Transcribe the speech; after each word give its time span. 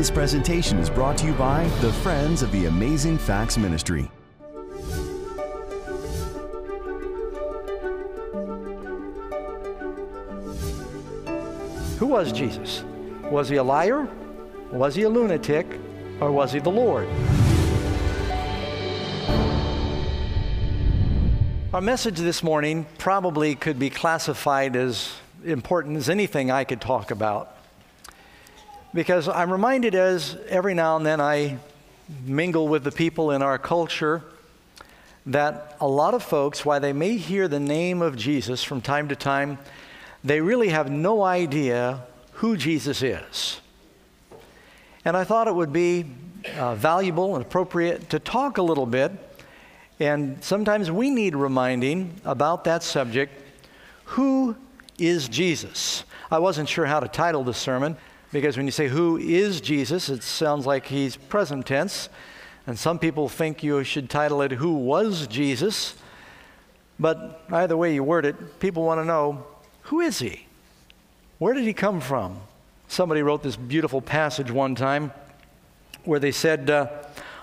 This 0.00 0.10
presentation 0.10 0.78
is 0.78 0.88
brought 0.88 1.18
to 1.18 1.26
you 1.26 1.34
by 1.34 1.64
the 1.82 1.92
Friends 1.92 2.40
of 2.40 2.50
the 2.52 2.64
Amazing 2.64 3.18
Facts 3.18 3.58
Ministry. 3.58 4.10
Who 11.98 12.06
was 12.06 12.32
Jesus? 12.32 12.82
Was 13.24 13.50
he 13.50 13.56
a 13.56 13.62
liar? 13.62 14.08
Was 14.72 14.94
he 14.94 15.02
a 15.02 15.08
lunatic? 15.10 15.66
Or 16.18 16.32
was 16.32 16.50
he 16.50 16.60
the 16.60 16.70
Lord? 16.70 17.06
Our 21.74 21.82
message 21.82 22.16
this 22.16 22.42
morning 22.42 22.86
probably 22.96 23.54
could 23.54 23.78
be 23.78 23.90
classified 23.90 24.76
as 24.76 25.12
important 25.44 25.98
as 25.98 26.08
anything 26.08 26.50
I 26.50 26.64
could 26.64 26.80
talk 26.80 27.10
about. 27.10 27.54
Because 28.92 29.28
I'm 29.28 29.52
reminded 29.52 29.94
as 29.94 30.36
every 30.48 30.74
now 30.74 30.96
and 30.96 31.06
then 31.06 31.20
I 31.20 31.58
mingle 32.24 32.66
with 32.66 32.82
the 32.82 32.90
people 32.90 33.30
in 33.30 33.40
our 33.40 33.56
culture 33.56 34.22
that 35.26 35.76
a 35.80 35.86
lot 35.86 36.14
of 36.14 36.24
folks, 36.24 36.64
while 36.64 36.80
they 36.80 36.92
may 36.92 37.16
hear 37.16 37.46
the 37.46 37.60
name 37.60 38.02
of 38.02 38.16
Jesus 38.16 38.64
from 38.64 38.80
time 38.80 39.08
to 39.08 39.16
time, 39.16 39.58
they 40.24 40.40
really 40.40 40.70
have 40.70 40.90
no 40.90 41.22
idea 41.22 42.02
who 42.32 42.56
Jesus 42.56 43.02
is. 43.02 43.60
And 45.04 45.16
I 45.16 45.22
thought 45.22 45.46
it 45.46 45.54
would 45.54 45.72
be 45.72 46.06
uh, 46.58 46.74
valuable 46.74 47.36
and 47.36 47.44
appropriate 47.44 48.10
to 48.10 48.18
talk 48.18 48.58
a 48.58 48.62
little 48.62 48.86
bit. 48.86 49.12
And 50.00 50.42
sometimes 50.42 50.90
we 50.90 51.10
need 51.10 51.36
reminding 51.36 52.20
about 52.24 52.64
that 52.64 52.82
subject. 52.82 53.40
Who 54.04 54.56
is 54.98 55.28
Jesus? 55.28 56.02
I 56.30 56.38
wasn't 56.38 56.68
sure 56.68 56.86
how 56.86 56.98
to 56.98 57.08
title 57.08 57.44
the 57.44 57.54
sermon 57.54 57.96
because 58.32 58.56
when 58.56 58.66
you 58.66 58.72
say 58.72 58.88
who 58.88 59.16
is 59.16 59.60
Jesus, 59.60 60.08
it 60.08 60.22
sounds 60.22 60.66
like 60.66 60.86
he's 60.86 61.16
present 61.16 61.66
tense. 61.66 62.08
And 62.66 62.78
some 62.78 62.98
people 62.98 63.28
think 63.28 63.62
you 63.62 63.82
should 63.82 64.08
title 64.08 64.42
it 64.42 64.52
Who 64.52 64.74
Was 64.74 65.26
Jesus? 65.26 65.96
But 66.98 67.42
either 67.50 67.76
way 67.76 67.94
you 67.94 68.04
word 68.04 68.26
it, 68.26 68.60
people 68.60 68.84
want 68.84 69.00
to 69.00 69.04
know 69.04 69.44
who 69.84 70.00
is 70.00 70.18
he? 70.18 70.46
Where 71.38 71.54
did 71.54 71.64
he 71.64 71.72
come 71.72 72.00
from? 72.00 72.38
Somebody 72.86 73.22
wrote 73.22 73.42
this 73.42 73.56
beautiful 73.56 74.00
passage 74.00 74.50
one 74.50 74.74
time 74.74 75.12
where 76.04 76.20
they 76.20 76.32
said, 76.32 76.68
uh, 76.70 76.88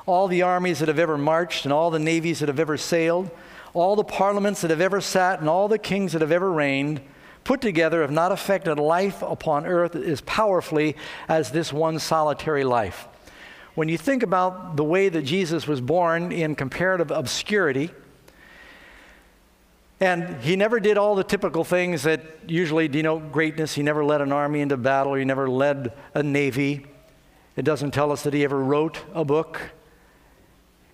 All 0.06 0.28
the 0.28 0.44
armies 0.44 0.80
that 0.80 0.88
have 0.88 1.00
ever 1.00 1.18
marched, 1.18 1.66
and 1.66 1.74
all 1.74 1.90
the 1.90 2.00
navies 2.00 2.40
that 2.40 2.48
have 2.48 2.60
ever 2.60 2.78
sailed, 2.78 3.32
all 3.74 3.96
the 3.96 4.04
parliaments 4.04 4.62
that 4.62 4.70
have 4.70 4.82
ever 4.82 5.02
sat, 5.02 5.40
and 5.40 5.50
all 5.50 5.68
the 5.68 5.80
kings 5.80 6.14
that 6.14 6.22
have 6.22 6.32
ever 6.32 6.52
reigned, 6.52 7.02
put 7.48 7.62
together 7.62 8.02
have 8.02 8.12
not 8.12 8.34
affected 8.34 8.78
life 8.78 9.22
upon 9.22 9.66
earth 9.66 9.96
as 9.96 10.20
powerfully 10.20 10.98
as 11.30 11.50
this 11.50 11.72
one 11.72 11.98
solitary 11.98 12.66
life. 12.66 13.08
When 13.74 13.88
you 13.88 13.98
think 13.98 14.22
about 14.22 14.76
the 14.76 14.84
way 14.84 15.08
that 15.08 15.22
Jesus 15.22 15.66
was 15.66 15.80
born 15.80 16.34
in 16.34 16.56
comparative 16.56 17.10
obscurity, 17.10 17.90
and 20.02 20.42
he 20.42 20.58
never 20.58 20.82
did 20.82 20.98
all 20.98 21.16
the 21.16 21.24
typical 21.24 21.64
things 21.64 22.04
that 22.04 22.22
usually 22.46 22.90
denote 22.90 23.32
greatness. 23.32 23.76
He 23.76 23.82
never 23.82 24.04
led 24.04 24.20
an 24.20 24.34
army 24.34 24.60
into 24.60 24.76
battle, 24.76 25.14
he 25.14 25.24
never 25.24 25.50
led 25.50 25.94
a 26.14 26.22
navy. 26.22 26.86
It 27.56 27.64
doesn't 27.64 27.92
tell 27.92 28.12
us 28.12 28.24
that 28.24 28.34
he 28.34 28.44
ever 28.44 28.62
wrote 28.62 29.06
a 29.14 29.24
book. 29.24 29.72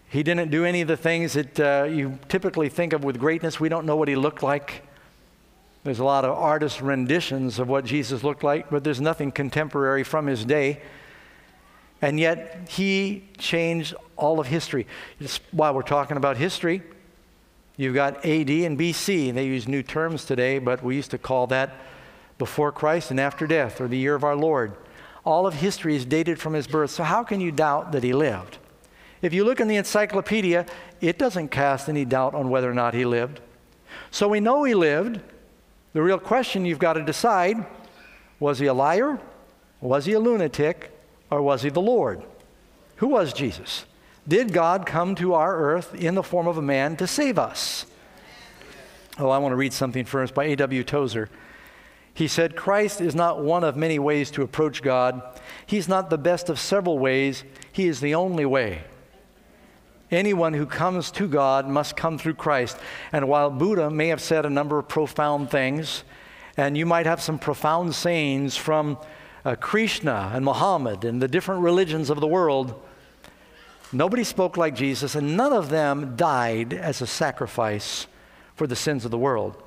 He 0.07 0.21
didn't 0.21 0.51
do 0.51 0.65
any 0.65 0.81
of 0.81 0.87
the 0.87 0.97
things 0.97 1.33
that 1.33 1.59
uh, 1.59 1.87
you 1.89 2.19
typically 2.29 2.69
think 2.69 2.93
of 2.93 3.03
with 3.03 3.17
greatness. 3.17 3.59
We 3.59 3.69
don't 3.69 3.87
know 3.87 3.95
what 3.95 4.07
he 4.07 4.15
looked 4.15 4.43
like. 4.43 4.83
There's 5.83 5.99
a 5.99 6.03
lot 6.03 6.23
of 6.23 6.37
artist 6.37 6.81
renditions 6.81 7.59
of 7.59 7.67
what 7.67 7.83
Jesus 7.83 8.23
looked 8.23 8.43
like, 8.43 8.69
but 8.69 8.83
there's 8.83 9.01
nothing 9.01 9.31
contemporary 9.31 10.03
from 10.03 10.27
his 10.27 10.45
day. 10.45 10.81
And 12.01 12.19
yet, 12.19 12.67
he 12.69 13.23
changed 13.37 13.93
all 14.15 14.39
of 14.39 14.47
history. 14.47 14.87
It's 15.19 15.39
we're 15.51 15.81
talking 15.81 16.17
about 16.17 16.37
history. 16.37 16.83
You've 17.75 17.95
got 17.95 18.17
AD 18.25 18.49
and 18.49 18.77
BC, 18.77 19.29
and 19.29 19.37
they 19.37 19.45
use 19.45 19.67
new 19.67 19.83
terms 19.83 20.25
today, 20.25 20.59
but 20.59 20.83
we 20.83 20.95
used 20.95 21.11
to 21.11 21.17
call 21.17 21.47
that 21.47 21.75
before 22.37 22.71
Christ 22.71 23.11
and 23.11 23.19
after 23.19 23.47
death, 23.47 23.81
or 23.81 23.87
the 23.87 23.97
year 23.97 24.15
of 24.15 24.23
our 24.23 24.35
Lord. 24.35 24.75
All 25.25 25.47
of 25.47 25.55
history 25.55 25.95
is 25.95 26.05
dated 26.05 26.39
from 26.39 26.53
his 26.53 26.67
birth, 26.67 26.91
so 26.91 27.03
how 27.03 27.23
can 27.23 27.41
you 27.41 27.51
doubt 27.51 27.93
that 27.93 28.03
he 28.03 28.13
lived? 28.13 28.57
If 29.21 29.33
you 29.33 29.45
look 29.45 29.59
in 29.61 29.69
the 29.69 29.77
encyclopedia, 29.77 30.65
it 30.99 31.17
doesn't 31.17 31.47
cast 31.49 31.87
any 31.87 32.03
doubt 32.03 32.35
on 32.35 32.49
whether 32.49 32.69
or 32.69 32.73
not 32.73 32.93
he 32.93 33.05
lived. 33.05 33.39
So 34.11 34.27
we 34.27 34.39
know 34.39 34.63
he 34.63 34.75
lived. 34.75 35.21
The 35.93 36.01
real 36.01 36.19
question 36.19 36.65
you've 36.65 36.79
got 36.79 36.93
to 36.93 37.03
decide 37.03 37.65
was 38.39 38.59
he 38.59 38.65
a 38.65 38.73
liar? 38.73 39.19
Was 39.79 40.05
he 40.05 40.13
a 40.13 40.19
lunatic? 40.19 40.91
Or 41.31 41.41
was 41.41 41.61
he 41.61 41.69
the 41.69 41.81
Lord? 41.81 42.23
Who 42.97 43.07
was 43.07 43.33
Jesus? 43.33 43.85
Did 44.27 44.53
God 44.53 44.85
come 44.85 45.15
to 45.15 45.33
our 45.33 45.55
earth 45.55 45.95
in 45.95 46.15
the 46.15 46.23
form 46.23 46.47
of 46.47 46.57
a 46.57 46.61
man 46.61 46.95
to 46.97 47.07
save 47.07 47.37
us? 47.37 47.85
Oh, 49.19 49.29
I 49.29 49.37
want 49.37 49.51
to 49.51 49.57
read 49.57 49.73
something 49.73 50.05
first 50.05 50.33
by 50.33 50.45
A.W. 50.45 50.83
Tozer. 50.83 51.29
He 52.13 52.27
said, 52.27 52.55
Christ 52.55 53.01
is 53.01 53.15
not 53.15 53.43
one 53.43 53.63
of 53.63 53.75
many 53.75 53.99
ways 53.99 54.31
to 54.31 54.43
approach 54.43 54.81
God. 54.81 55.21
He's 55.65 55.87
not 55.87 56.09
the 56.09 56.17
best 56.17 56.49
of 56.49 56.59
several 56.59 56.99
ways. 56.99 57.43
He 57.71 57.87
is 57.87 57.99
the 57.99 58.15
only 58.15 58.45
way. 58.45 58.83
Anyone 60.13 60.53
who 60.53 60.65
comes 60.65 61.11
to 61.11 61.27
God 61.27 61.67
must 61.67 61.97
come 61.97 62.17
through 62.17 62.35
Christ. 62.35 62.77
And 63.11 63.27
while 63.27 63.49
Buddha 63.49 63.89
may 63.89 64.07
have 64.07 64.21
said 64.21 64.45
a 64.45 64.49
number 64.49 64.77
of 64.77 64.87
profound 64.87 65.49
things, 65.49 66.03
and 66.55 66.77
you 66.77 66.85
might 66.85 67.05
have 67.05 67.21
some 67.21 67.39
profound 67.39 67.95
sayings 67.95 68.55
from 68.55 68.97
uh, 69.43 69.55
Krishna 69.55 70.31
and 70.33 70.45
Muhammad 70.45 71.03
and 71.03 71.21
the 71.21 71.27
different 71.27 71.61
religions 71.61 72.09
of 72.09 72.19
the 72.19 72.27
world, 72.27 72.79
Nobody 73.95 74.23
spoke 74.23 74.57
like 74.57 74.73
Jesus, 74.73 75.13
and 75.13 75.37
none 75.37 75.53
of 75.53 75.69
them 75.69 76.15
died 76.15 76.73
as 76.73 76.99
a 76.99 77.07
sacrifice 77.07 78.07
for 78.55 78.65
the 78.65 78.75
sins 78.75 79.05
of 79.05 79.11
the 79.11 79.19
world. 79.19 79.62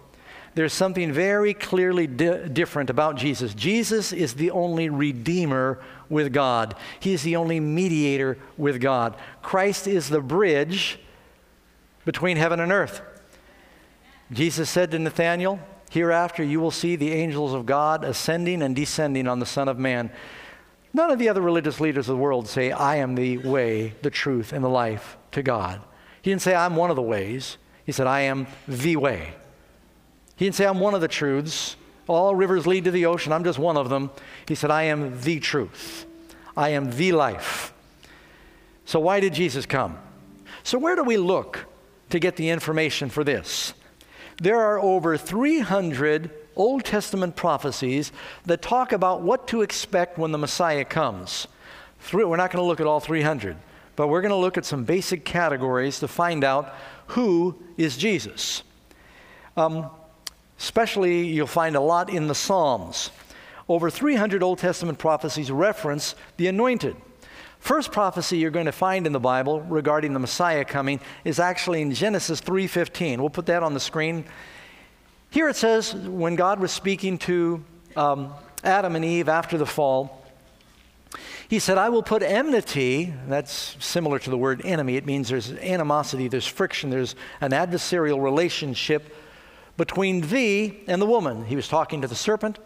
There's 0.56 0.72
something 0.72 1.12
very 1.12 1.52
clearly 1.52 2.06
di- 2.06 2.48
different 2.48 2.88
about 2.88 3.16
Jesus. 3.16 3.52
Jesus 3.52 4.10
is 4.10 4.32
the 4.32 4.50
only 4.52 4.88
redeemer 4.88 5.78
with 6.08 6.32
God, 6.32 6.74
He 6.98 7.12
is 7.12 7.22
the 7.22 7.36
only 7.36 7.60
mediator 7.60 8.38
with 8.56 8.80
God. 8.80 9.16
Christ 9.42 9.86
is 9.86 10.08
the 10.08 10.22
bridge 10.22 10.98
between 12.06 12.38
heaven 12.38 12.58
and 12.58 12.72
earth. 12.72 13.02
Jesus 14.32 14.70
said 14.70 14.90
to 14.92 14.98
Nathanael, 14.98 15.60
Hereafter 15.90 16.42
you 16.42 16.58
will 16.58 16.70
see 16.70 16.96
the 16.96 17.12
angels 17.12 17.52
of 17.52 17.66
God 17.66 18.02
ascending 18.02 18.62
and 18.62 18.74
descending 18.74 19.28
on 19.28 19.40
the 19.40 19.46
Son 19.46 19.68
of 19.68 19.78
Man. 19.78 20.10
None 20.94 21.10
of 21.10 21.18
the 21.18 21.28
other 21.28 21.42
religious 21.42 21.80
leaders 21.80 22.08
of 22.08 22.16
the 22.16 22.22
world 22.22 22.48
say, 22.48 22.72
I 22.72 22.96
am 22.96 23.14
the 23.14 23.36
way, 23.38 23.92
the 24.00 24.10
truth, 24.10 24.54
and 24.54 24.64
the 24.64 24.70
life 24.70 25.18
to 25.32 25.42
God. 25.42 25.82
He 26.22 26.30
didn't 26.30 26.40
say, 26.40 26.54
I'm 26.54 26.76
one 26.76 26.88
of 26.88 26.96
the 26.96 27.02
ways. 27.02 27.58
He 27.84 27.92
said, 27.92 28.06
I 28.06 28.22
am 28.22 28.46
the 28.66 28.96
way. 28.96 29.34
He 30.36 30.44
didn't 30.44 30.56
say, 30.56 30.66
I'm 30.66 30.80
one 30.80 30.94
of 30.94 31.00
the 31.00 31.08
truths. 31.08 31.76
All 32.06 32.34
rivers 32.34 32.66
lead 32.66 32.84
to 32.84 32.90
the 32.90 33.06
ocean. 33.06 33.32
I'm 33.32 33.44
just 33.44 33.58
one 33.58 33.76
of 33.76 33.88
them. 33.88 34.10
He 34.46 34.54
said, 34.54 34.70
I 34.70 34.84
am 34.84 35.20
the 35.22 35.40
truth. 35.40 36.06
I 36.56 36.70
am 36.70 36.92
the 36.92 37.12
life. 37.12 37.72
So, 38.84 39.00
why 39.00 39.20
did 39.20 39.34
Jesus 39.34 39.66
come? 39.66 39.98
So, 40.62 40.78
where 40.78 40.94
do 40.94 41.02
we 41.02 41.16
look 41.16 41.66
to 42.10 42.18
get 42.18 42.36
the 42.36 42.50
information 42.50 43.08
for 43.08 43.24
this? 43.24 43.74
There 44.38 44.60
are 44.60 44.78
over 44.78 45.16
300 45.16 46.30
Old 46.54 46.84
Testament 46.84 47.36
prophecies 47.36 48.12
that 48.44 48.62
talk 48.62 48.92
about 48.92 49.22
what 49.22 49.48
to 49.48 49.62
expect 49.62 50.18
when 50.18 50.32
the 50.32 50.38
Messiah 50.38 50.84
comes. 50.84 51.48
We're 52.12 52.36
not 52.36 52.50
going 52.50 52.62
to 52.62 52.66
look 52.66 52.80
at 52.80 52.86
all 52.86 53.00
300, 53.00 53.56
but 53.96 54.08
we're 54.08 54.20
going 54.20 54.30
to 54.30 54.36
look 54.36 54.56
at 54.56 54.64
some 54.64 54.84
basic 54.84 55.24
categories 55.24 55.98
to 56.00 56.08
find 56.08 56.44
out 56.44 56.74
who 57.08 57.56
is 57.76 57.96
Jesus. 57.96 58.62
Um, 59.56 59.90
especially, 60.58 61.26
you'll 61.26 61.46
find 61.46 61.76
a 61.76 61.80
lot 61.80 62.10
in 62.10 62.28
the 62.28 62.34
Psalms. 62.34 63.10
Over 63.68 63.90
300 63.90 64.42
Old 64.42 64.58
Testament 64.58 64.98
prophecies 64.98 65.50
reference 65.50 66.14
the 66.36 66.46
anointed. 66.46 66.96
First 67.58 67.90
prophecy 67.90 68.38
you're 68.38 68.52
going 68.52 68.66
to 68.66 68.72
find 68.72 69.06
in 69.06 69.12
the 69.12 69.20
Bible 69.20 69.60
regarding 69.60 70.12
the 70.12 70.20
Messiah 70.20 70.64
coming 70.64 71.00
is 71.24 71.40
actually 71.40 71.82
in 71.82 71.92
Genesis 71.92 72.40
3:15. 72.40 73.18
We'll 73.18 73.30
put 73.30 73.46
that 73.46 73.62
on 73.62 73.74
the 73.74 73.80
screen. 73.80 74.24
Here 75.30 75.48
it 75.48 75.56
says, 75.56 75.92
when 75.92 76.36
God 76.36 76.60
was 76.60 76.70
speaking 76.70 77.18
to 77.18 77.64
um, 77.96 78.32
Adam 78.62 78.94
and 78.94 79.04
Eve 79.04 79.28
after 79.28 79.58
the 79.58 79.66
fall, 79.66 80.24
he 81.48 81.58
said, 81.58 81.78
I 81.78 81.88
will 81.88 82.02
put 82.02 82.22
enmity, 82.22 83.12
that's 83.28 83.76
similar 83.84 84.18
to 84.18 84.30
the 84.30 84.38
word 84.38 84.62
enemy. 84.64 84.96
It 84.96 85.06
means 85.06 85.28
there's 85.28 85.52
animosity, 85.52 86.28
there's 86.28 86.46
friction, 86.46 86.90
there's 86.90 87.14
an 87.40 87.52
adversarial 87.52 88.22
relationship 88.22 89.14
between 89.76 90.22
thee 90.22 90.80
and 90.86 91.00
the 91.00 91.06
woman. 91.06 91.44
He 91.44 91.56
was 91.56 91.68
talking 91.68 92.00
to 92.02 92.08
the 92.08 92.14
serpent, 92.14 92.58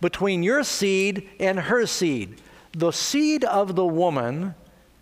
between 0.00 0.42
your 0.42 0.62
seed 0.64 1.28
and 1.40 1.58
her 1.58 1.86
seed. 1.86 2.40
The 2.72 2.92
seed 2.92 3.44
of 3.44 3.76
the 3.76 3.86
woman, 3.86 4.54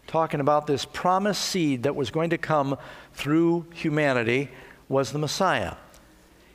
talking 0.06 0.40
about 0.40 0.66
this 0.66 0.84
promised 0.84 1.42
seed 1.42 1.84
that 1.84 1.96
was 1.96 2.10
going 2.10 2.30
to 2.30 2.38
come 2.38 2.76
through 3.14 3.66
humanity, 3.72 4.50
was 4.88 5.12
the 5.12 5.18
Messiah. 5.18 5.74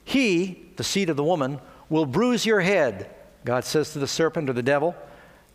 He, 0.04 0.70
the 0.78 0.84
seed 0.84 1.10
of 1.10 1.18
the 1.18 1.24
woman, 1.24 1.60
will 1.90 2.06
bruise 2.06 2.46
your 2.46 2.62
head. 2.62 3.10
God 3.46 3.66
says 3.66 3.94
to 3.94 4.00
the 4.00 4.08
serpent 4.08 4.50
or 4.50 4.54
the 4.54 4.64
devil, 4.64 4.96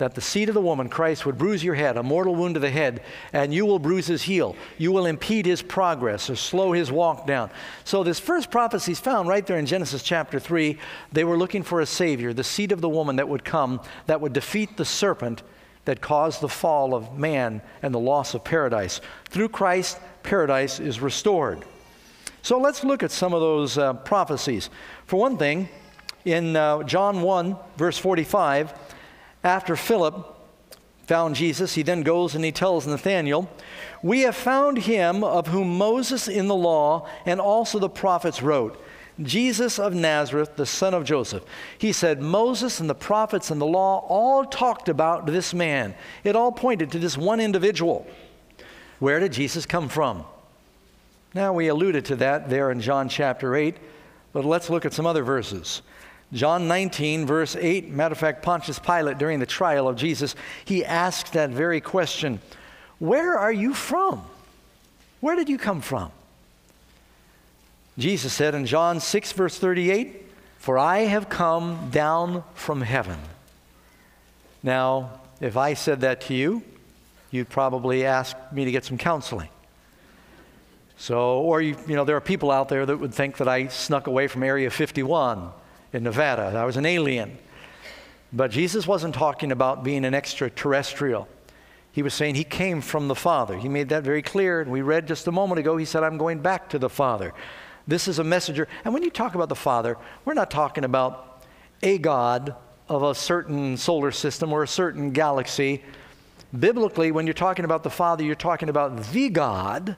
that 0.02 0.16
the 0.16 0.20
seed 0.20 0.48
of 0.48 0.54
the 0.54 0.60
woman, 0.60 0.88
Christ, 0.88 1.24
would 1.24 1.38
bruise 1.38 1.62
your 1.62 1.76
head, 1.76 1.96
a 1.96 2.02
mortal 2.02 2.34
wound 2.34 2.54
to 2.54 2.60
the 2.60 2.70
head, 2.70 3.04
and 3.32 3.54
you 3.54 3.64
will 3.64 3.78
bruise 3.78 4.08
his 4.08 4.22
heel. 4.22 4.56
You 4.76 4.90
will 4.90 5.06
impede 5.06 5.46
his 5.46 5.62
progress 5.62 6.28
or 6.28 6.34
slow 6.34 6.72
his 6.72 6.90
walk 6.90 7.24
down. 7.24 7.50
So, 7.84 8.02
this 8.02 8.18
first 8.18 8.50
prophecy 8.50 8.90
is 8.90 8.98
found 8.98 9.28
right 9.28 9.46
there 9.46 9.58
in 9.58 9.66
Genesis 9.66 10.02
chapter 10.02 10.40
3. 10.40 10.76
They 11.12 11.22
were 11.22 11.38
looking 11.38 11.62
for 11.62 11.80
a 11.80 11.86
Savior, 11.86 12.32
the 12.32 12.42
seed 12.42 12.72
of 12.72 12.80
the 12.80 12.88
woman 12.88 13.14
that 13.14 13.28
would 13.28 13.44
come, 13.44 13.80
that 14.06 14.20
would 14.20 14.32
defeat 14.32 14.76
the 14.76 14.84
serpent 14.84 15.44
that 15.84 16.00
caused 16.00 16.40
the 16.40 16.48
fall 16.48 16.96
of 16.96 17.16
man 17.16 17.62
and 17.80 17.94
the 17.94 18.00
loss 18.00 18.34
of 18.34 18.42
paradise. 18.42 19.00
Through 19.28 19.50
Christ, 19.50 20.00
paradise 20.24 20.80
is 20.80 20.98
restored. 20.98 21.64
So, 22.42 22.58
let's 22.58 22.82
look 22.82 23.04
at 23.04 23.12
some 23.12 23.32
of 23.34 23.40
those 23.40 23.78
uh, 23.78 23.92
prophecies. 23.94 24.68
For 25.06 25.20
one 25.20 25.38
thing, 25.38 25.68
in 26.24 26.56
uh, 26.56 26.82
John 26.82 27.22
1, 27.22 27.56
verse 27.76 27.98
45, 27.98 28.74
after 29.44 29.76
Philip 29.76 30.26
found 31.06 31.34
Jesus, 31.34 31.74
he 31.74 31.82
then 31.82 32.02
goes 32.02 32.34
and 32.34 32.44
he 32.44 32.52
tells 32.52 32.86
Nathanael, 32.86 33.50
We 34.02 34.20
have 34.20 34.36
found 34.36 34.78
him 34.78 35.24
of 35.24 35.48
whom 35.48 35.76
Moses 35.76 36.28
in 36.28 36.48
the 36.48 36.54
law 36.54 37.08
and 37.26 37.40
also 37.40 37.78
the 37.78 37.88
prophets 37.88 38.42
wrote, 38.42 38.82
Jesus 39.20 39.78
of 39.78 39.94
Nazareth, 39.94 40.56
the 40.56 40.66
son 40.66 40.94
of 40.94 41.04
Joseph. 41.04 41.44
He 41.76 41.92
said, 41.92 42.22
Moses 42.22 42.80
and 42.80 42.88
the 42.88 42.94
prophets 42.94 43.50
and 43.50 43.60
the 43.60 43.66
law 43.66 44.06
all 44.08 44.44
talked 44.44 44.88
about 44.88 45.26
this 45.26 45.52
man. 45.52 45.94
It 46.24 46.34
all 46.34 46.50
pointed 46.50 46.90
to 46.92 46.98
this 46.98 47.18
one 47.18 47.40
individual. 47.40 48.06
Where 49.00 49.20
did 49.20 49.32
Jesus 49.32 49.66
come 49.66 49.88
from? 49.88 50.24
Now, 51.34 51.52
we 51.52 51.68
alluded 51.68 52.04
to 52.06 52.16
that 52.16 52.48
there 52.48 52.70
in 52.70 52.80
John 52.80 53.08
chapter 53.08 53.54
8, 53.54 53.76
but 54.32 54.44
let's 54.44 54.70
look 54.70 54.84
at 54.84 54.92
some 54.92 55.06
other 55.06 55.22
verses. 55.22 55.82
John 56.32 56.66
19, 56.66 57.26
verse 57.26 57.56
8, 57.56 57.90
matter 57.90 58.12
of 58.12 58.18
fact, 58.18 58.42
Pontius 58.42 58.78
Pilate, 58.78 59.18
during 59.18 59.38
the 59.38 59.46
trial 59.46 59.86
of 59.86 59.96
Jesus, 59.96 60.34
he 60.64 60.84
asked 60.84 61.34
that 61.34 61.50
very 61.50 61.80
question 61.80 62.40
Where 62.98 63.38
are 63.38 63.52
you 63.52 63.74
from? 63.74 64.22
Where 65.20 65.36
did 65.36 65.48
you 65.48 65.58
come 65.58 65.82
from? 65.82 66.10
Jesus 67.98 68.32
said 68.32 68.54
in 68.54 68.64
John 68.64 68.98
6, 68.98 69.32
verse 69.32 69.58
38, 69.58 70.24
For 70.56 70.78
I 70.78 71.00
have 71.00 71.28
come 71.28 71.90
down 71.90 72.44
from 72.54 72.80
heaven. 72.80 73.18
Now, 74.62 75.20
if 75.40 75.58
I 75.58 75.74
said 75.74 76.00
that 76.00 76.22
to 76.22 76.34
you, 76.34 76.62
you'd 77.30 77.50
probably 77.50 78.06
ask 78.06 78.36
me 78.52 78.64
to 78.64 78.70
get 78.70 78.86
some 78.86 78.96
counseling. 78.96 79.50
So, 80.96 81.40
or 81.40 81.60
you, 81.60 81.76
you 81.86 81.94
know, 81.94 82.04
there 82.04 82.16
are 82.16 82.22
people 82.22 82.50
out 82.50 82.70
there 82.70 82.86
that 82.86 82.96
would 82.96 83.12
think 83.12 83.36
that 83.38 83.48
I 83.48 83.66
snuck 83.66 84.06
away 84.06 84.28
from 84.28 84.42
Area 84.42 84.70
51 84.70 85.52
in 85.92 86.02
Nevada. 86.04 86.56
I 86.56 86.64
was 86.64 86.76
an 86.76 86.86
alien. 86.86 87.38
But 88.32 88.50
Jesus 88.50 88.86
wasn't 88.86 89.14
talking 89.14 89.52
about 89.52 89.84
being 89.84 90.04
an 90.04 90.14
extraterrestrial. 90.14 91.28
He 91.92 92.02
was 92.02 92.14
saying 92.14 92.34
he 92.34 92.44
came 92.44 92.80
from 92.80 93.08
the 93.08 93.14
Father. 93.14 93.58
He 93.58 93.68
made 93.68 93.90
that 93.90 94.02
very 94.02 94.22
clear. 94.22 94.62
And 94.62 94.70
we 94.70 94.80
read 94.80 95.06
just 95.06 95.26
a 95.26 95.32
moment 95.32 95.58
ago, 95.58 95.76
he 95.76 95.84
said, 95.84 96.02
I'm 96.02 96.16
going 96.16 96.40
back 96.40 96.70
to 96.70 96.78
the 96.78 96.88
Father. 96.88 97.34
This 97.86 98.08
is 98.08 98.18
a 98.18 98.24
messenger. 98.24 98.68
And 98.84 98.94
when 98.94 99.02
you 99.02 99.10
talk 99.10 99.34
about 99.34 99.50
the 99.50 99.54
Father, 99.54 99.98
we're 100.24 100.34
not 100.34 100.50
talking 100.50 100.84
about 100.84 101.44
a 101.82 101.98
God 101.98 102.54
of 102.88 103.02
a 103.02 103.14
certain 103.14 103.76
solar 103.76 104.10
system 104.10 104.52
or 104.52 104.62
a 104.62 104.68
certain 104.68 105.10
galaxy. 105.10 105.82
Biblically, 106.58 107.12
when 107.12 107.26
you're 107.26 107.34
talking 107.34 107.64
about 107.64 107.82
the 107.82 107.90
Father, 107.90 108.24
you're 108.24 108.34
talking 108.34 108.68
about 108.68 109.02
the 109.12 109.28
God 109.28 109.96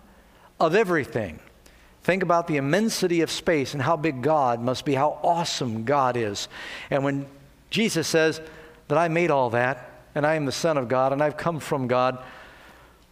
of 0.59 0.75
everything. 0.75 1.39
Think 2.05 2.23
about 2.23 2.47
the 2.47 2.59
immensity 2.59 3.23
of 3.23 3.31
space 3.31 3.73
and 3.73 3.83
how 3.83 3.97
big 3.97 4.21
God 4.21 4.61
must 4.61 4.85
be, 4.85 4.95
how 4.95 5.19
awesome 5.23 5.85
God 5.85 6.19
is. 6.19 6.49
And 6.91 7.03
when 7.03 7.27
Jesus 7.71 8.07
says 8.07 8.43
that 8.89 8.99
I 8.99 9.09
made 9.09 9.31
all 9.31 9.49
that 9.51 9.91
and 10.15 10.27
I 10.27 10.35
am 10.35 10.45
the 10.45 10.53
Son 10.53 10.77
of 10.77 10.87
God 10.87 11.15
and 11.15 11.23
I've 11.23 11.39
come 11.39 11.61
from 11.61 11.87
God, 11.87 12.23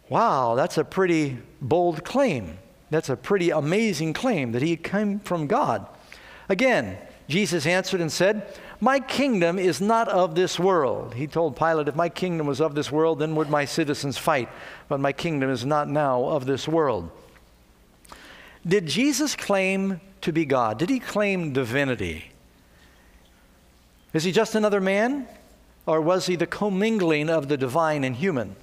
wow, 0.09 0.53
that's 0.53 0.77
a 0.77 0.83
pretty 0.83 1.39
bold 1.59 2.05
claim. 2.05 2.59
That's 2.91 3.09
a 3.09 3.17
pretty 3.17 3.49
amazing 3.49 4.13
claim 4.13 4.51
that 4.51 4.61
he 4.61 4.77
came 4.77 5.19
from 5.19 5.47
God. 5.47 5.87
Again, 6.47 6.95
Jesus 7.27 7.65
answered 7.65 7.99
and 7.99 8.11
said, 8.11 8.59
My 8.79 8.99
kingdom 8.99 9.57
is 9.57 9.81
not 9.81 10.07
of 10.07 10.35
this 10.35 10.59
world. 10.59 11.15
He 11.15 11.25
told 11.25 11.57
Pilate, 11.57 11.87
If 11.87 11.95
my 11.95 12.09
kingdom 12.09 12.45
was 12.45 12.61
of 12.61 12.75
this 12.75 12.91
world, 12.91 13.17
then 13.17 13.33
would 13.33 13.49
my 13.49 13.65
citizens 13.65 14.19
fight. 14.19 14.49
But 14.87 14.99
my 14.99 15.13
kingdom 15.13 15.49
is 15.49 15.65
not 15.65 15.89
now 15.89 16.25
of 16.25 16.45
this 16.45 16.67
world. 16.67 17.09
Did 18.65 18.85
Jesus 18.85 19.35
claim 19.35 19.99
to 20.21 20.31
be 20.31 20.45
God? 20.45 20.79
Did 20.79 20.89
he 20.89 20.99
claim 20.99 21.53
divinity? 21.53 22.31
Is 24.13 24.23
he 24.23 24.31
just 24.31 24.55
another 24.55 24.79
man? 24.79 25.27
Or 25.85 25.99
was 25.99 26.27
he 26.27 26.35
the 26.35 26.47
commingling 26.47 27.29
of 27.29 27.49
the 27.49 27.57
divine 27.57 28.03
and 28.03 28.15
human? 28.15 28.55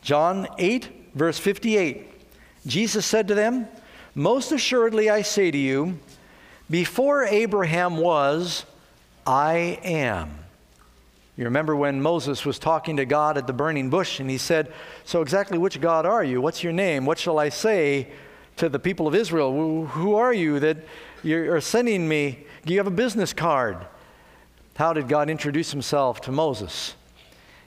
John 0.00 0.48
8, 0.58 1.10
verse 1.14 1.38
58. 1.38 2.12
Jesus 2.66 3.04
said 3.04 3.28
to 3.28 3.34
them, 3.34 3.68
Most 4.14 4.52
assuredly 4.52 5.10
I 5.10 5.22
say 5.22 5.50
to 5.50 5.58
you, 5.58 5.98
before 6.70 7.24
Abraham 7.24 7.98
was, 7.98 8.64
I 9.26 9.78
am. 9.84 10.30
You 11.36 11.44
remember 11.44 11.76
when 11.76 12.00
Moses 12.00 12.46
was 12.46 12.58
talking 12.58 12.96
to 12.96 13.04
God 13.04 13.36
at 13.36 13.46
the 13.46 13.52
burning 13.52 13.90
bush 13.90 14.20
and 14.20 14.30
he 14.30 14.38
said, 14.38 14.72
So 15.04 15.20
exactly 15.20 15.58
which 15.58 15.80
God 15.80 16.06
are 16.06 16.24
you? 16.24 16.40
What's 16.40 16.64
your 16.64 16.72
name? 16.72 17.04
What 17.04 17.18
shall 17.18 17.38
I 17.38 17.50
say 17.50 18.08
to 18.56 18.68
the 18.68 18.78
people 18.78 19.06
of 19.06 19.14
Israel, 19.14 19.86
Who 19.86 20.14
are 20.14 20.32
you 20.32 20.60
that 20.60 20.78
you're 21.22 21.60
sending 21.60 22.08
me? 22.08 22.44
Do 22.64 22.72
you 22.72 22.78
have 22.78 22.86
a 22.86 22.90
business 22.90 23.32
card? 23.32 23.86
How 24.76 24.92
did 24.92 25.08
God 25.08 25.30
introduce 25.30 25.70
himself 25.70 26.20
to 26.22 26.32
Moses? 26.32 26.94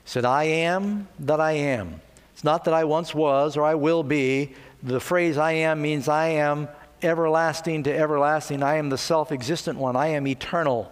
He 0.04 0.10
said, 0.10 0.24
I 0.24 0.44
am 0.44 1.08
that 1.20 1.40
I 1.40 1.52
am. 1.52 2.00
It's 2.32 2.44
not 2.44 2.64
that 2.64 2.74
I 2.74 2.84
once 2.84 3.14
was 3.14 3.56
or 3.56 3.64
I 3.64 3.74
will 3.74 4.02
be. 4.02 4.54
The 4.82 5.00
phrase 5.00 5.36
I 5.36 5.52
am 5.52 5.82
means 5.82 6.08
I 6.08 6.28
am 6.28 6.68
everlasting 7.02 7.82
to 7.84 7.94
everlasting. 7.94 8.62
I 8.62 8.76
am 8.76 8.88
the 8.88 8.98
self 8.98 9.32
existent 9.32 9.78
one. 9.78 9.96
I 9.96 10.08
am 10.08 10.26
eternal. 10.26 10.90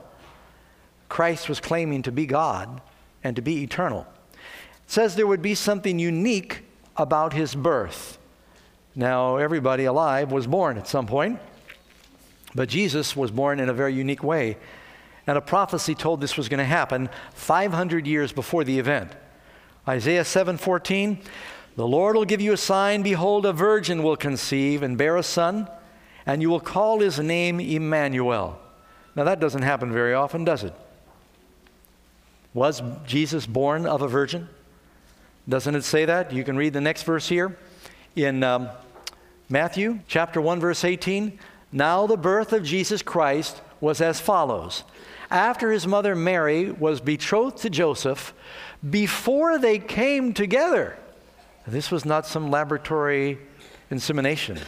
Christ 1.08 1.48
was 1.48 1.60
claiming 1.60 2.02
to 2.02 2.12
be 2.12 2.26
God 2.26 2.80
and 3.24 3.36
to 3.36 3.42
be 3.42 3.62
eternal. 3.62 4.06
It 4.32 4.90
says 4.90 5.16
there 5.16 5.26
would 5.26 5.42
be 5.42 5.54
something 5.54 5.98
unique 5.98 6.64
about 6.96 7.32
his 7.32 7.54
birth. 7.54 8.17
Now, 8.98 9.36
everybody 9.36 9.84
alive 9.84 10.32
was 10.32 10.48
born 10.48 10.76
at 10.76 10.88
some 10.88 11.06
point, 11.06 11.38
but 12.52 12.68
Jesus 12.68 13.14
was 13.14 13.30
born 13.30 13.60
in 13.60 13.68
a 13.68 13.72
very 13.72 13.94
unique 13.94 14.24
way. 14.24 14.56
And 15.24 15.38
a 15.38 15.40
prophecy 15.40 15.94
told 15.94 16.20
this 16.20 16.36
was 16.36 16.48
going 16.48 16.58
to 16.58 16.64
happen 16.64 17.08
500 17.32 18.08
years 18.08 18.32
before 18.32 18.64
the 18.64 18.76
event. 18.76 19.12
Isaiah 19.86 20.24
7:14, 20.24 21.20
"The 21.76 21.86
Lord 21.86 22.16
will 22.16 22.24
give 22.24 22.40
you 22.40 22.52
a 22.52 22.56
sign, 22.56 23.02
behold 23.02 23.46
a 23.46 23.52
virgin 23.52 24.02
will 24.02 24.16
conceive 24.16 24.82
and 24.82 24.98
bear 24.98 25.16
a 25.16 25.22
son, 25.22 25.68
and 26.26 26.42
you 26.42 26.50
will 26.50 26.58
call 26.58 26.98
his 26.98 27.20
name 27.20 27.60
Emmanuel." 27.60 28.58
Now 29.14 29.22
that 29.22 29.38
doesn't 29.38 29.62
happen 29.62 29.92
very 29.92 30.12
often, 30.12 30.44
does 30.44 30.64
it? 30.64 30.74
Was 32.52 32.82
Jesus 33.06 33.46
born 33.46 33.86
of 33.86 34.02
a 34.02 34.08
virgin? 34.08 34.48
Doesn't 35.48 35.76
it 35.76 35.84
say 35.84 36.04
that? 36.04 36.32
You 36.32 36.42
can 36.42 36.56
read 36.56 36.72
the 36.72 36.80
next 36.80 37.04
verse 37.04 37.28
here 37.28 37.56
in 38.16 38.42
um, 38.42 38.70
Matthew 39.50 40.00
chapter 40.08 40.40
1 40.40 40.60
verse 40.60 40.84
18, 40.84 41.38
now 41.72 42.06
the 42.06 42.16
birth 42.16 42.52
of 42.52 42.64
Jesus 42.64 43.00
Christ 43.02 43.60
was 43.80 44.00
as 44.00 44.20
follows. 44.20 44.84
After 45.30 45.70
his 45.70 45.86
mother 45.86 46.14
Mary 46.14 46.70
was 46.70 47.00
betrothed 47.00 47.58
to 47.58 47.70
Joseph, 47.70 48.34
before 48.88 49.58
they 49.58 49.78
came 49.78 50.34
together, 50.34 50.98
this 51.66 51.90
was 51.90 52.04
not 52.04 52.26
some 52.26 52.50
laboratory 52.50 53.38
insemination. 53.90 54.58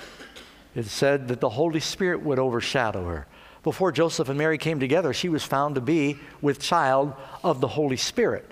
It 0.74 0.86
said 0.86 1.28
that 1.28 1.40
the 1.40 1.48
Holy 1.50 1.80
Spirit 1.80 2.22
would 2.22 2.38
overshadow 2.38 3.06
her. 3.06 3.26
Before 3.62 3.92
Joseph 3.92 4.28
and 4.28 4.38
Mary 4.38 4.56
came 4.56 4.80
together, 4.80 5.12
she 5.12 5.28
was 5.28 5.44
found 5.44 5.74
to 5.74 5.80
be 5.80 6.18
with 6.40 6.60
child 6.60 7.12
of 7.44 7.60
the 7.60 7.68
Holy 7.68 7.96
Spirit. 7.96 8.50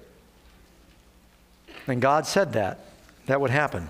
And 1.86 2.02
God 2.02 2.26
said 2.26 2.52
that. 2.52 2.84
That 3.26 3.40
would 3.40 3.50
happen. 3.50 3.88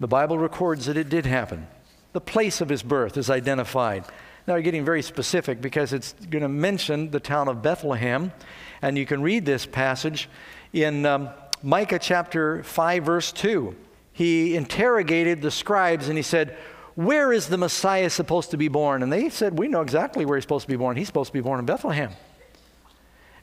The 0.00 0.08
Bible 0.08 0.38
records 0.38 0.86
that 0.86 0.96
it 0.96 1.10
did 1.10 1.26
happen. 1.26 1.66
The 2.14 2.20
place 2.20 2.62
of 2.62 2.70
his 2.70 2.82
birth 2.82 3.18
is 3.18 3.28
identified. 3.28 4.04
Now, 4.46 4.54
you're 4.54 4.62
getting 4.62 4.84
very 4.84 5.02
specific 5.02 5.60
because 5.60 5.92
it's 5.92 6.14
going 6.14 6.42
to 6.42 6.48
mention 6.48 7.10
the 7.10 7.20
town 7.20 7.48
of 7.48 7.62
Bethlehem. 7.62 8.32
And 8.80 8.96
you 8.96 9.04
can 9.04 9.22
read 9.22 9.44
this 9.44 9.66
passage 9.66 10.28
in 10.72 11.04
um, 11.04 11.28
Micah 11.62 11.98
chapter 11.98 12.62
5, 12.62 13.04
verse 13.04 13.30
2. 13.32 13.76
He 14.12 14.56
interrogated 14.56 15.42
the 15.42 15.50
scribes 15.50 16.08
and 16.08 16.16
he 16.16 16.22
said, 16.22 16.56
Where 16.94 17.32
is 17.32 17.48
the 17.48 17.58
Messiah 17.58 18.10
supposed 18.10 18.50
to 18.52 18.56
be 18.56 18.68
born? 18.68 19.02
And 19.02 19.12
they 19.12 19.28
said, 19.28 19.58
We 19.58 19.68
know 19.68 19.82
exactly 19.82 20.24
where 20.24 20.36
he's 20.36 20.44
supposed 20.44 20.64
to 20.64 20.72
be 20.72 20.76
born. 20.76 20.96
He's 20.96 21.06
supposed 21.06 21.28
to 21.28 21.34
be 21.34 21.42
born 21.42 21.60
in 21.60 21.66
Bethlehem. 21.66 22.12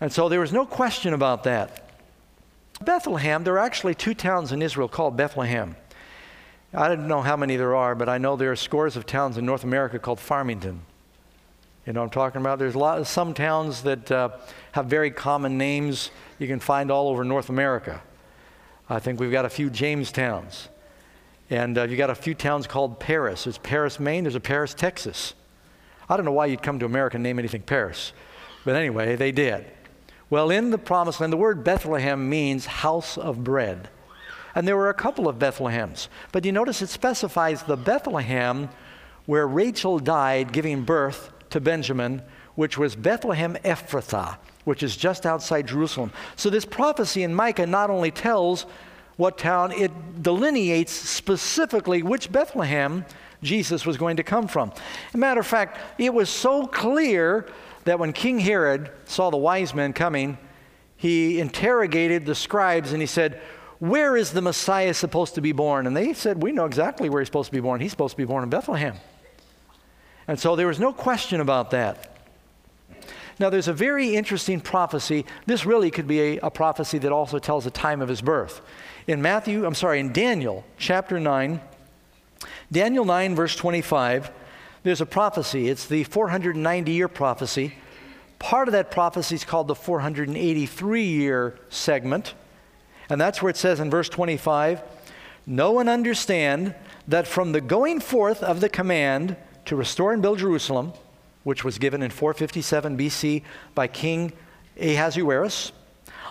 And 0.01 0.11
so 0.11 0.27
there 0.27 0.39
was 0.39 0.51
no 0.51 0.65
question 0.65 1.13
about 1.13 1.43
that. 1.43 1.89
Bethlehem, 2.81 3.43
there 3.43 3.53
are 3.53 3.59
actually 3.59 3.95
two 3.95 4.13
towns 4.13 4.51
in 4.51 4.61
Israel 4.61 4.87
called 4.87 5.15
Bethlehem. 5.15 5.75
I 6.73 6.89
don't 6.89 7.07
know 7.07 7.21
how 7.21 7.37
many 7.37 7.55
there 7.55 7.75
are, 7.75 7.95
but 7.95 8.09
I 8.09 8.17
know 8.17 8.35
there 8.35 8.51
are 8.51 8.55
scores 8.55 8.97
of 8.97 9.05
towns 9.05 9.37
in 9.37 9.45
North 9.45 9.63
America 9.63 9.99
called 9.99 10.19
Farmington. 10.19 10.81
You 11.85 11.93
know 11.93 12.03
I'm 12.03 12.09
talking 12.09 12.41
about? 12.41 12.59
There's 12.59 12.75
a 12.75 12.79
lot 12.79 12.97
of 12.97 13.07
some 13.07 13.33
towns 13.33 13.83
that 13.83 14.11
uh, 14.11 14.29
have 14.73 14.87
very 14.87 15.09
common 15.09 15.57
names 15.57 16.11
you 16.37 16.47
can 16.47 16.59
find 16.59 16.91
all 16.91 17.07
over 17.07 17.23
North 17.23 17.47
America. 17.47 18.01
I 18.89 18.99
think 18.99 19.19
we've 19.19 19.31
got 19.31 19.45
a 19.45 19.49
few 19.49 19.69
Jamestowns. 19.69 20.67
And 21.49 21.77
uh, 21.77 21.83
you 21.83 21.95
got 21.95 22.09
a 22.09 22.15
few 22.15 22.33
towns 22.33 22.67
called 22.67 22.99
Paris. 22.99 23.45
There's 23.45 23.57
Paris, 23.57 24.01
Maine. 24.01 24.25
There's 24.25 24.35
a 24.35 24.41
Paris, 24.41 24.73
Texas. 24.73 25.33
I 26.09 26.17
don't 26.17 26.25
know 26.25 26.33
why 26.33 26.47
you'd 26.47 26.61
come 26.61 26.79
to 26.79 26.85
America 26.85 27.15
and 27.15 27.23
name 27.23 27.39
anything 27.39 27.61
Paris. 27.61 28.11
But 28.65 28.75
anyway, 28.75 29.15
they 29.15 29.31
did. 29.31 29.65
Well, 30.29 30.51
in 30.51 30.71
the 30.71 30.77
promised 30.77 31.21
land, 31.21 31.31
the 31.31 31.37
word 31.37 31.63
Bethlehem 31.63 32.29
means 32.29 32.65
house 32.65 33.17
of 33.17 33.45
bread. 33.45 33.87
And 34.57 34.67
there 34.67 34.75
were 34.75 34.89
a 34.89 34.93
couple 34.95 35.27
of 35.27 35.37
Bethlehems. 35.37 36.07
But 36.31 36.43
you 36.43 36.51
notice 36.51 36.81
it 36.81 36.89
specifies 36.89 37.61
the 37.61 37.77
Bethlehem 37.77 38.69
where 39.27 39.47
Rachel 39.47 39.99
died 39.99 40.51
giving 40.51 40.81
birth 40.81 41.29
to 41.51 41.61
Benjamin, 41.61 42.23
which 42.55 42.75
was 42.75 42.95
Bethlehem 42.95 43.55
Ephrathah, 43.63 44.39
which 44.63 44.81
is 44.81 44.97
just 44.97 45.27
outside 45.27 45.67
Jerusalem. 45.67 46.11
So 46.37 46.49
this 46.49 46.65
prophecy 46.65 47.21
in 47.21 47.35
Micah 47.35 47.67
not 47.67 47.91
only 47.91 48.09
tells 48.09 48.65
what 49.15 49.37
town, 49.37 49.73
it 49.73 50.23
delineates 50.23 50.91
specifically 50.91 52.01
which 52.01 52.31
Bethlehem 52.31 53.05
Jesus 53.43 53.85
was 53.85 53.95
going 53.95 54.17
to 54.17 54.23
come 54.23 54.47
from. 54.47 54.71
Matter 55.13 55.41
of 55.41 55.45
fact, 55.45 55.77
it 55.99 56.11
was 56.11 56.31
so 56.31 56.65
clear 56.65 57.45
that 57.83 57.99
when 57.99 58.11
King 58.11 58.39
Herod 58.39 58.89
saw 59.05 59.29
the 59.29 59.37
wise 59.37 59.75
men 59.75 59.93
coming, 59.93 60.39
he 60.95 61.39
interrogated 61.39 62.25
the 62.25 62.33
scribes 62.33 62.91
and 62.91 63.03
he 63.03 63.05
said, 63.05 63.39
Where 63.79 64.17
is 64.17 64.31
the 64.31 64.41
Messiah 64.41 64.93
supposed 64.93 65.35
to 65.35 65.41
be 65.41 65.51
born? 65.51 65.85
And 65.85 65.95
they 65.95 66.13
said, 66.13 66.41
We 66.41 66.51
know 66.51 66.65
exactly 66.65 67.09
where 67.09 67.21
he's 67.21 67.27
supposed 67.27 67.49
to 67.49 67.55
be 67.55 67.61
born. 67.61 67.79
He's 67.79 67.91
supposed 67.91 68.13
to 68.13 68.17
be 68.17 68.25
born 68.25 68.43
in 68.43 68.49
Bethlehem. 68.49 68.95
And 70.27 70.39
so 70.39 70.55
there 70.55 70.67
was 70.67 70.79
no 70.79 70.91
question 70.91 71.39
about 71.39 71.71
that. 71.71 72.13
Now, 73.39 73.51
there's 73.51 73.67
a 73.67 73.73
very 73.73 74.15
interesting 74.15 74.59
prophecy. 74.59 75.25
This 75.45 75.65
really 75.65 75.91
could 75.91 76.07
be 76.07 76.21
a, 76.21 76.37
a, 76.39 76.49
prophecy 76.49 76.97
that 76.97 77.11
also 77.11 77.37
tells 77.37 77.65
the 77.65 77.71
time 77.71 78.01
of 78.01 78.09
his 78.09 78.19
birth. 78.19 78.61
In 79.05 79.21
Matthew, 79.21 79.63
I'm 79.63 79.75
sorry, 79.75 79.99
in 79.99 80.11
Daniel 80.11 80.65
chapter 80.77 81.19
9, 81.19 81.61
Daniel 82.71 83.05
9, 83.05 83.35
verse 83.35 83.55
25, 83.55 84.31
there's 84.81 85.01
a 85.01 85.05
prophecy. 85.05 85.69
It's 85.69 85.85
the 85.85 86.03
490 86.03 86.91
year 86.91 87.07
prophecy. 87.07 87.75
Part 88.39 88.67
of 88.67 88.71
that 88.71 88.89
prophecy 88.89 89.35
is 89.35 89.43
called 89.43 89.67
the 89.67 89.75
483 89.75 91.03
year 91.03 91.59
segment. 91.69 92.33
And 93.09 93.19
that's 93.19 93.41
where 93.41 93.49
it 93.49 93.57
says 93.57 93.79
in 93.79 93.89
verse 93.89 94.09
25 94.09 94.81
Know 95.45 95.79
and 95.79 95.87
understand 95.87 96.75
that 97.07 97.25
from 97.25 97.53
the 97.53 97.61
going 97.61 98.01
forth 98.01 98.43
of 98.43 98.59
the 98.59 98.67
command 98.67 99.37
to 99.65 99.77
restore 99.77 100.11
and 100.11 100.21
build 100.21 100.39
Jerusalem, 100.39 100.91
which 101.43 101.63
was 101.63 101.77
given 101.77 102.03
in 102.03 102.11
457 102.11 102.97
BC 102.97 103.43
by 103.73 103.87
King 103.87 104.33
Ahasuerus, 104.77 105.71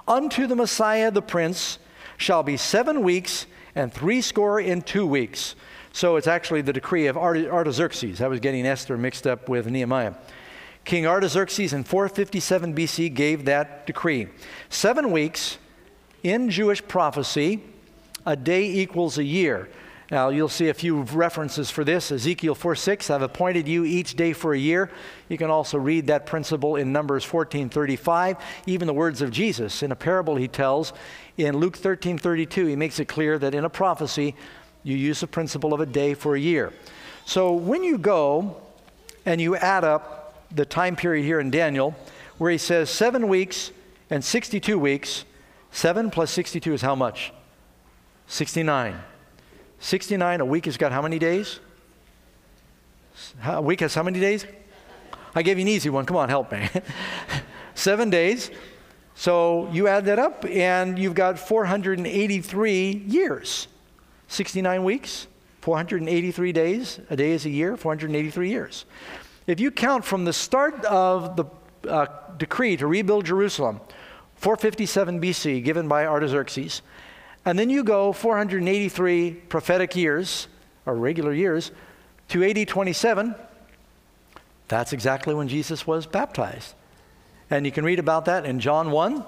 unto 0.07 0.47
the 0.47 0.55
Messiah 0.55 1.11
the 1.11 1.23
Prince 1.23 1.79
shall 2.19 2.43
be 2.43 2.59
seven 2.59 3.03
weeks 3.03 3.47
and 3.75 3.93
threescore 3.93 4.61
in 4.61 4.83
two 4.83 5.07
weeks. 5.07 5.55
So 5.93 6.17
it's 6.17 6.27
actually 6.27 6.61
the 6.61 6.75
decree 6.75 7.07
of 7.07 7.17
Artaxerxes. 7.17 8.21
I 8.21 8.29
was 8.29 8.41
getting 8.41 8.67
Esther 8.67 8.99
mixed 8.99 9.27
up 9.27 9.49
with 9.49 9.67
Nehemiah. 9.67 10.15
King 10.85 11.07
Artaxerxes 11.07 11.73
in 11.73 11.85
457 11.85 12.75
BC 12.75 13.15
gave 13.15 13.47
that 13.47 13.87
decree. 13.87 14.29
Seven 14.69 15.11
weeks 15.11 15.57
in 16.27 16.51
Jewish 16.51 16.87
prophecy, 16.87 17.61
a 18.27 18.35
day 18.35 18.69
equals 18.69 19.17
a 19.17 19.23
year. 19.23 19.69
Now, 20.11 20.31
you'll 20.31 20.49
see 20.49 20.69
a 20.69 20.75
few 20.75 21.03
references 21.03 21.71
for 21.71 21.85
this. 21.85 22.11
Ezekiel 22.11 22.57
4 22.57 22.75
6, 22.75 23.11
I've 23.11 23.23
appointed 23.23 23.69
you 23.69 23.85
each 23.85 24.15
day 24.15 24.33
for 24.33 24.53
a 24.53 24.59
year. 24.59 24.91
You 25.29 25.39
can 25.39 25.51
also 25.51 25.79
read 25.79 26.09
that 26.09 26.27
principle 26.27 26.77
in 26.77 26.93
Numbers 26.93 27.25
14 27.25 27.69
35. 27.69 28.39
Even 28.67 28.87
the 28.87 28.93
words 28.93 29.23
of 29.23 29.31
Jesus 29.31 29.85
in 29.85 29.93
a 29.93 29.97
parable 29.97 30.35
he 30.35 30.49
tells 30.49 30.93
in 31.37 31.59
Luke 31.59 31.77
13 31.77 32.19
32, 32.19 32.67
he 32.67 32.77
makes 32.77 32.99
it 32.99 33.07
clear 33.07 33.39
that 33.39 33.55
in 33.55 33.65
a 33.65 33.71
prophecy, 33.71 34.35
you 34.83 34.97
use 34.97 35.21
the 35.21 35.27
principle 35.29 35.75
of 35.75 35.81
a 35.81 35.87
day 35.87 36.15
for 36.15 36.35
a 36.35 36.41
year. 36.41 36.73
So 37.25 37.53
when 37.53 37.85
you 37.85 37.99
go 37.99 38.57
and 39.25 39.41
you 39.41 39.55
add 39.57 39.85
up 39.85 40.45
the 40.51 40.65
time 40.65 40.97
period 40.97 41.25
here 41.25 41.39
in 41.39 41.51
Daniel, 41.51 41.95
where 42.39 42.51
he 42.51 42.59
says 42.59 42.91
seven 42.91 43.29
weeks 43.29 43.71
and 44.11 44.25
62 44.25 44.77
weeks, 44.79 45.25
seven 45.77 46.11
plus 46.11 46.31
62 46.31 46.73
is 46.73 46.81
how 46.81 46.95
much? 46.95 47.35
69. 48.29 48.99
69, 49.79 50.41
a 50.41 50.45
week 50.45 50.65
has 50.65 50.79
got 50.79 50.91
how 50.91 51.03
many 51.03 51.19
days? 51.19 51.61
A 53.45 53.61
week 53.61 53.81
has 53.81 53.95
how 53.95 54.03
many 54.03 54.19
days? 54.19 54.47
I 55.35 55.43
gave 55.43 55.59
you 55.59 55.63
an 55.63 55.69
easy 55.69 55.91
one. 55.91 56.07
Come 56.07 56.17
on, 56.17 56.31
help 56.31 56.51
me. 56.51 56.67
Seven 57.75 58.09
days. 58.09 58.51
So 59.15 59.69
you 59.71 59.87
add 59.87 60.07
that 60.07 60.19
up, 60.19 60.47
and 60.47 60.99
you've 60.99 61.15
got 61.15 61.39
483 61.39 63.05
years. 63.07 63.69
69 64.29 64.83
weeks, 64.83 65.27
483 65.61 66.53
days. 66.53 67.01
A 67.11 67.17
day 67.17 67.33
is 67.33 67.45
a 67.45 67.51
year, 67.51 67.77
483 67.77 68.49
years. 68.49 68.87
If 69.47 69.61
you 69.61 69.71
count 69.71 70.07
from 70.07 70.25
the 70.25 70.33
start 70.33 70.83
of 70.87 71.37
the 71.37 71.45
uh, 71.87 72.07
decree 72.39 72.79
to 72.79 72.87
rebuild 72.87 73.27
Jerusalem, 73.27 73.81
457 74.37 75.21
BC, 75.21 75.65
given 75.65 75.89
by 75.89 76.07
Artaxerxes, 76.07 76.83
and 77.45 77.59
then 77.59 77.71
you 77.71 77.85
go 77.85 78.13
483 78.13 79.33
prophetic 79.49 79.95
years, 79.95 80.49
or 80.85 80.95
regular 80.95 81.33
years, 81.33 81.71
to 82.29 82.43
AD 82.43 82.67
27. 82.67 83.35
That's 84.69 84.93
exactly 84.93 85.33
when 85.33 85.47
Jesus 85.47 85.87
was 85.87 86.07
baptized. 86.07 86.75
And 87.49 87.65
you 87.65 87.71
can 87.71 87.85
read 87.85 88.01
about 88.01 88.25
that 88.25 88.45
in 88.45 88.59
John 88.59 88.91
1. 88.91 89.25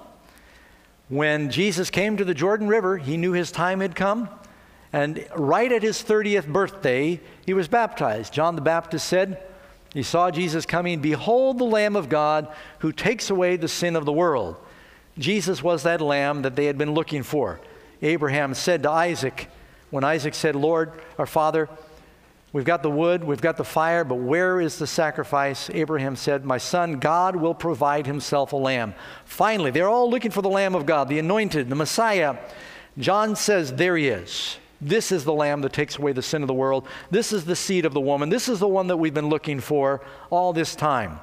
When 1.09 1.50
Jesus 1.50 1.91
came 1.91 2.17
to 2.17 2.25
the 2.25 2.35
Jordan 2.35 2.67
River, 2.67 2.99
he 2.99 3.17
knew 3.17 3.33
his 3.33 3.53
time 3.53 3.81
had 3.81 3.95
come. 3.95 4.29
And 4.93 5.25
right 5.37 5.71
at 5.71 5.83
his 5.83 6.03
30th 6.03 6.49
birthday, 6.49 7.21
he 7.47 7.55
was 7.55 7.69
baptized. 7.69 8.33
John 8.33 8.57
the 8.57 8.62
Baptist 8.62 9.07
said, 9.07 9.41
He 9.95 10.03
saw 10.03 10.31
Jesus 10.31 10.67
coming, 10.67 11.00
Behold 11.00 11.59
the 11.59 11.65
Lamb 11.65 11.95
of 11.95 12.09
God 12.09 12.49
who 12.81 12.91
takes 12.91 13.31
away 13.31 13.57
the 13.57 13.69
sin 13.69 13.95
of 13.95 14.05
the 14.05 14.12
world. 14.12 14.57
Jesus 15.19 15.63
was 15.63 15.83
that 15.83 16.01
lamb 16.01 16.43
that 16.43 16.57
they 16.57 16.67
had 16.67 16.79
been 16.79 16.95
looking 16.95 17.23
for. 17.23 17.61
Abraham 18.03 18.55
said 18.55 18.83
to 18.85 18.91
Isaac, 18.91 19.49
when 19.91 20.05
Isaac 20.05 20.35
said, 20.35 20.55
Lord, 20.55 20.93
our 21.19 21.27
father, 21.27 21.69
we've 22.53 22.65
got 22.65 22.83
the 22.83 22.91
wood, 22.91 23.25
we've 23.25 23.41
got 23.41 23.57
the 23.57 23.65
fire, 23.65 24.05
but 24.05 24.17
where 24.17 24.61
is 24.61 24.79
the 24.79 24.87
sacrifice? 24.87 25.71
Abraham 25.71 26.15
said, 26.15 26.45
My 26.45 26.59
son, 26.59 26.99
God 26.99 27.37
will 27.37 27.55
provide 27.55 28.07
himself 28.07 28.53
a 28.53 28.57
lamb. 28.57 28.95
Finally, 29.25 29.71
they're 29.71 29.89
all 29.89 30.11
looking 30.11 30.31
for 30.31 30.43
the 30.43 30.49
Lamb 30.49 30.75
of 30.75 30.87
God, 30.87 31.09
the 31.09 31.19
anointed, 31.19 31.69
the 31.69 31.75
Messiah. 31.75 32.37
John 32.99 33.35
says, 33.35 33.73
There 33.73 33.97
he 33.97 34.09
is. 34.09 34.59
This 34.81 35.11
is 35.11 35.25
the 35.25 35.33
lamb 35.33 35.63
that 35.63 35.73
takes 35.73 35.99
away 35.99 36.13
the 36.13 36.23
sin 36.23 36.43
of 36.43 36.47
the 36.47 36.55
world. 36.55 36.87
This 37.11 37.33
is 37.33 37.45
the 37.45 37.57
seed 37.57 37.85
of 37.85 37.95
the 37.95 38.01
woman. 38.01 38.29
This 38.29 38.49
is 38.49 38.61
the 38.61 38.69
one 38.69 38.87
that 38.89 38.97
we've 38.97 39.15
been 39.15 39.29
looking 39.29 39.59
for 39.59 40.03
all 40.31 40.53
this 40.53 40.77
time. 40.77 41.19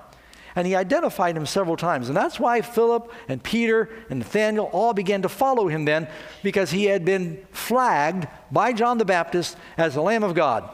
And 0.55 0.65
he 0.65 0.75
identified 0.75 1.35
him 1.35 1.45
several 1.45 1.75
times. 1.75 2.07
And 2.07 2.15
that's 2.15 2.39
why 2.39 2.61
Philip 2.61 3.11
and 3.27 3.43
Peter 3.43 3.89
and 4.09 4.19
Nathaniel 4.19 4.69
all 4.71 4.93
began 4.93 5.21
to 5.23 5.29
follow 5.29 5.67
him 5.67 5.85
then, 5.85 6.07
because 6.43 6.71
he 6.71 6.85
had 6.85 7.03
been 7.03 7.45
flagged 7.51 8.27
by 8.51 8.71
John 8.71 8.97
the 8.97 9.05
Baptist 9.05 9.57
as 9.77 9.95
the 9.95 10.01
Lamb 10.01 10.23
of 10.23 10.33
God. 10.33 10.69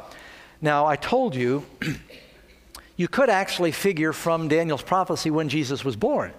Now, 0.61 0.85
I 0.85 0.95
told 0.95 1.35
you, 1.35 1.65
you 2.95 3.07
could 3.07 3.29
actually 3.29 3.71
figure 3.71 4.13
from 4.13 4.47
Daniel's 4.47 4.83
prophecy 4.83 5.31
when 5.31 5.49
Jesus 5.49 5.83
was 5.83 5.95
born. 5.95 6.31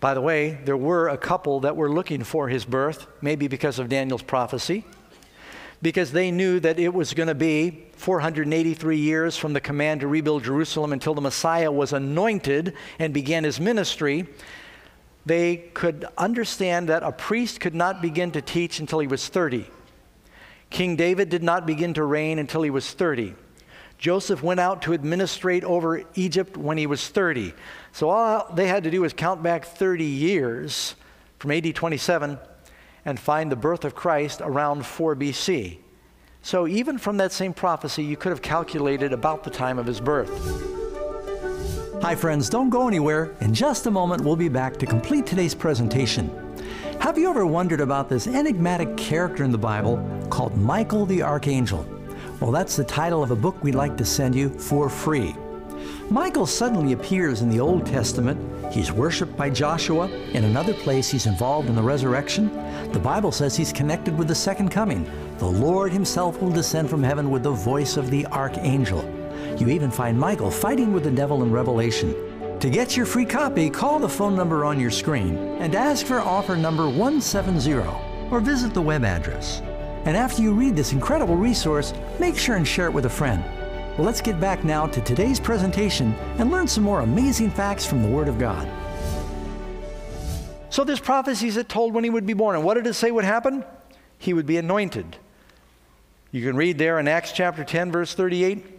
By 0.00 0.14
the 0.14 0.20
way, 0.20 0.58
there 0.64 0.76
were 0.76 1.08
a 1.08 1.18
couple 1.18 1.60
that 1.60 1.76
were 1.76 1.90
looking 1.90 2.24
for 2.24 2.48
his 2.48 2.64
birth, 2.64 3.06
maybe 3.20 3.48
because 3.48 3.78
of 3.78 3.88
Daniel's 3.88 4.22
prophecy 4.22 4.84
because 5.82 6.12
they 6.12 6.30
knew 6.30 6.60
that 6.60 6.78
it 6.78 6.92
was 6.92 7.14
going 7.14 7.28
to 7.28 7.34
be 7.34 7.86
483 7.96 8.96
years 8.96 9.36
from 9.36 9.52
the 9.52 9.60
command 9.60 10.00
to 10.00 10.06
rebuild 10.06 10.44
Jerusalem 10.44 10.92
until 10.92 11.14
the 11.14 11.20
Messiah 11.20 11.70
was 11.70 11.92
anointed 11.92 12.74
and 12.98 13.12
began 13.12 13.44
his 13.44 13.60
ministry. 13.60 14.26
They 15.24 15.56
could 15.74 16.06
understand 16.16 16.88
that 16.88 17.02
a 17.02 17.12
priest 17.12 17.60
could 17.60 17.74
not 17.74 18.00
begin 18.00 18.30
to 18.32 18.42
teach 18.42 18.80
until 18.80 19.00
he 19.00 19.06
was 19.06 19.28
30. 19.28 19.66
King 20.70 20.96
David 20.96 21.28
did 21.28 21.42
not 21.42 21.66
begin 21.66 21.94
to 21.94 22.04
reign 22.04 22.38
until 22.38 22.62
he 22.62 22.70
was 22.70 22.92
30. 22.92 23.34
Joseph 23.98 24.42
went 24.42 24.60
out 24.60 24.82
to 24.82 24.92
administrate 24.92 25.64
over 25.64 26.02
Egypt 26.14 26.56
when 26.56 26.76
he 26.76 26.86
was 26.86 27.08
30. 27.08 27.54
So 27.92 28.10
all 28.10 28.52
they 28.54 28.68
had 28.68 28.84
to 28.84 28.90
do 28.90 29.00
was 29.00 29.12
count 29.12 29.42
back 29.42 29.64
30 29.64 30.04
years 30.04 30.94
from 31.38 31.50
AD 31.50 31.74
27 31.74 32.38
and 33.06 33.18
find 33.18 33.50
the 33.50 33.56
birth 33.56 33.84
of 33.84 33.94
Christ 33.94 34.42
around 34.44 34.84
4 34.84 35.16
BC. 35.16 35.78
So, 36.42 36.66
even 36.66 36.98
from 36.98 37.16
that 37.16 37.32
same 37.32 37.54
prophecy, 37.54 38.04
you 38.04 38.16
could 38.16 38.30
have 38.30 38.42
calculated 38.42 39.12
about 39.12 39.42
the 39.42 39.50
time 39.50 39.78
of 39.78 39.86
his 39.86 40.00
birth. 40.00 40.30
Hi, 42.02 42.14
friends, 42.14 42.50
don't 42.50 42.68
go 42.68 42.86
anywhere. 42.86 43.34
In 43.40 43.54
just 43.54 43.86
a 43.86 43.90
moment, 43.90 44.22
we'll 44.22 44.36
be 44.36 44.48
back 44.48 44.76
to 44.76 44.86
complete 44.86 45.24
today's 45.26 45.54
presentation. 45.54 46.30
Have 47.00 47.16
you 47.16 47.30
ever 47.30 47.46
wondered 47.46 47.80
about 47.80 48.08
this 48.08 48.26
enigmatic 48.26 48.96
character 48.96 49.44
in 49.44 49.50
the 49.50 49.58
Bible 49.58 49.96
called 50.28 50.56
Michael 50.56 51.06
the 51.06 51.22
Archangel? 51.22 51.86
Well, 52.40 52.52
that's 52.52 52.76
the 52.76 52.84
title 52.84 53.22
of 53.22 53.30
a 53.30 53.36
book 53.36 53.62
we'd 53.62 53.74
like 53.74 53.96
to 53.96 54.04
send 54.04 54.34
you 54.34 54.50
for 54.50 54.90
free. 54.90 55.34
Michael 56.10 56.46
suddenly 56.46 56.92
appears 56.92 57.42
in 57.42 57.48
the 57.48 57.60
Old 57.60 57.86
Testament. 57.86 58.38
He's 58.70 58.92
worshiped 58.92 59.36
by 59.36 59.50
Joshua. 59.50 60.08
In 60.32 60.44
another 60.44 60.74
place, 60.74 61.08
he's 61.10 61.26
involved 61.26 61.68
in 61.68 61.74
the 61.74 61.82
resurrection. 61.82 62.52
The 62.92 62.98
Bible 62.98 63.32
says 63.32 63.56
he's 63.56 63.72
connected 63.72 64.16
with 64.16 64.28
the 64.28 64.34
second 64.34 64.70
coming. 64.70 65.10
The 65.38 65.46
Lord 65.46 65.92
himself 65.92 66.40
will 66.40 66.50
descend 66.50 66.90
from 66.90 67.02
heaven 67.02 67.30
with 67.30 67.42
the 67.42 67.50
voice 67.50 67.96
of 67.96 68.10
the 68.10 68.26
archangel. 68.26 69.04
You 69.58 69.68
even 69.68 69.90
find 69.90 70.18
Michael 70.18 70.50
fighting 70.50 70.92
with 70.92 71.04
the 71.04 71.10
devil 71.10 71.42
in 71.42 71.50
Revelation. 71.50 72.58
To 72.60 72.70
get 72.70 72.96
your 72.96 73.06
free 73.06 73.24
copy, 73.24 73.70
call 73.70 73.98
the 73.98 74.08
phone 74.08 74.34
number 74.34 74.64
on 74.64 74.80
your 74.80 74.90
screen 74.90 75.36
and 75.58 75.74
ask 75.74 76.06
for 76.06 76.20
offer 76.20 76.56
number 76.56 76.88
170 76.88 77.74
or 78.30 78.40
visit 78.40 78.74
the 78.74 78.82
web 78.82 79.04
address. 79.04 79.60
And 80.04 80.16
after 80.16 80.42
you 80.42 80.52
read 80.52 80.76
this 80.76 80.92
incredible 80.92 81.36
resource, 81.36 81.92
make 82.18 82.36
sure 82.36 82.56
and 82.56 82.66
share 82.66 82.86
it 82.86 82.92
with 82.92 83.06
a 83.06 83.10
friend. 83.10 83.44
Let's 83.98 84.20
get 84.20 84.38
back 84.38 84.62
now 84.62 84.86
to 84.86 85.00
today's 85.00 85.40
presentation 85.40 86.14
and 86.38 86.50
learn 86.50 86.68
some 86.68 86.84
more 86.84 87.00
amazing 87.00 87.50
facts 87.50 87.86
from 87.86 88.02
the 88.02 88.08
Word 88.08 88.28
of 88.28 88.38
God. 88.38 88.68
So 90.68 90.84
there's 90.84 91.00
prophecies 91.00 91.54
that 91.54 91.68
told 91.68 91.94
when 91.94 92.04
he 92.04 92.10
would 92.10 92.26
be 92.26 92.34
born. 92.34 92.56
And 92.56 92.64
what 92.64 92.74
did 92.74 92.86
it 92.86 92.92
say 92.94 93.10
would 93.10 93.24
happen? 93.24 93.64
He 94.18 94.34
would 94.34 94.44
be 94.44 94.58
anointed. 94.58 95.16
You 96.30 96.42
can 96.42 96.56
read 96.56 96.76
there 96.76 96.98
in 96.98 97.08
Acts 97.08 97.32
chapter 97.32 97.64
10, 97.64 97.90
verse 97.90 98.14
38 98.14 98.76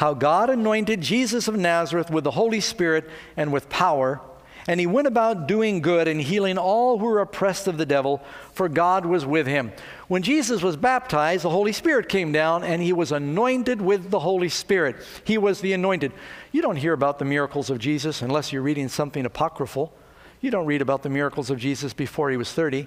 how 0.00 0.14
God 0.14 0.48
anointed 0.48 1.02
Jesus 1.02 1.46
of 1.46 1.56
Nazareth 1.56 2.10
with 2.10 2.24
the 2.24 2.30
Holy 2.30 2.60
Spirit 2.60 3.10
and 3.36 3.52
with 3.52 3.68
power, 3.68 4.22
and 4.66 4.78
he 4.78 4.86
went 4.86 5.06
about 5.06 5.46
doing 5.46 5.80
good 5.80 6.08
and 6.08 6.20
healing 6.20 6.58
all 6.58 6.98
who 6.98 7.06
were 7.06 7.20
oppressed 7.20 7.66
of 7.66 7.78
the 7.78 7.86
devil, 7.86 8.22
for 8.52 8.68
God 8.68 9.06
was 9.06 9.24
with 9.24 9.46
him. 9.46 9.72
When 10.08 10.22
Jesus 10.22 10.62
was 10.62 10.76
baptized, 10.76 11.44
the 11.44 11.50
Holy 11.50 11.72
Spirit 11.72 12.08
came 12.08 12.32
down 12.32 12.64
and 12.64 12.82
he 12.82 12.92
was 12.92 13.12
anointed 13.12 13.80
with 13.80 14.10
the 14.10 14.20
Holy 14.20 14.48
Spirit. 14.48 14.96
He 15.24 15.38
was 15.38 15.60
the 15.60 15.72
anointed. 15.72 16.12
You 16.52 16.62
don't 16.62 16.76
hear 16.76 16.92
about 16.92 17.18
the 17.18 17.24
miracles 17.24 17.70
of 17.70 17.78
Jesus 17.78 18.22
unless 18.22 18.52
you're 18.52 18.62
reading 18.62 18.88
something 18.88 19.24
apocryphal. 19.24 19.92
You 20.40 20.50
don't 20.50 20.66
read 20.66 20.82
about 20.82 21.02
the 21.02 21.10
miracles 21.10 21.50
of 21.50 21.58
Jesus 21.58 21.92
before 21.92 22.30
he 22.30 22.36
was 22.36 22.52
30. 22.52 22.86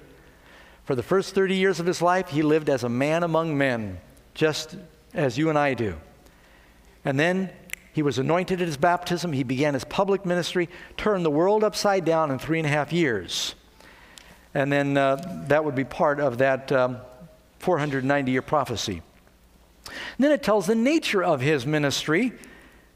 For 0.84 0.94
the 0.94 1.02
first 1.02 1.34
30 1.34 1.54
years 1.54 1.80
of 1.80 1.86
his 1.86 2.02
life, 2.02 2.28
he 2.28 2.42
lived 2.42 2.68
as 2.68 2.84
a 2.84 2.88
man 2.88 3.22
among 3.22 3.56
men, 3.56 3.98
just 4.34 4.76
as 5.14 5.38
you 5.38 5.48
and 5.48 5.58
I 5.58 5.74
do. 5.74 5.96
And 7.04 7.18
then 7.18 7.50
he 7.94 8.02
was 8.02 8.18
anointed 8.18 8.60
at 8.60 8.66
his 8.66 8.76
baptism. 8.76 9.32
He 9.32 9.44
began 9.44 9.74
his 9.74 9.84
public 9.84 10.26
ministry, 10.26 10.68
turned 10.96 11.24
the 11.24 11.30
world 11.30 11.62
upside 11.62 12.04
down 12.04 12.32
in 12.32 12.40
three 12.40 12.58
and 12.58 12.66
a 12.66 12.70
half 12.70 12.92
years. 12.92 13.54
And 14.52 14.70
then 14.70 14.96
uh, 14.96 15.44
that 15.46 15.64
would 15.64 15.76
be 15.76 15.84
part 15.84 16.18
of 16.18 16.38
that 16.38 16.72
um, 16.72 16.98
490 17.60 18.32
year 18.32 18.42
prophecy. 18.42 19.00
And 19.86 19.94
then 20.18 20.32
it 20.32 20.42
tells 20.42 20.66
the 20.66 20.74
nature 20.74 21.22
of 21.22 21.40
his 21.40 21.64
ministry. 21.64 22.32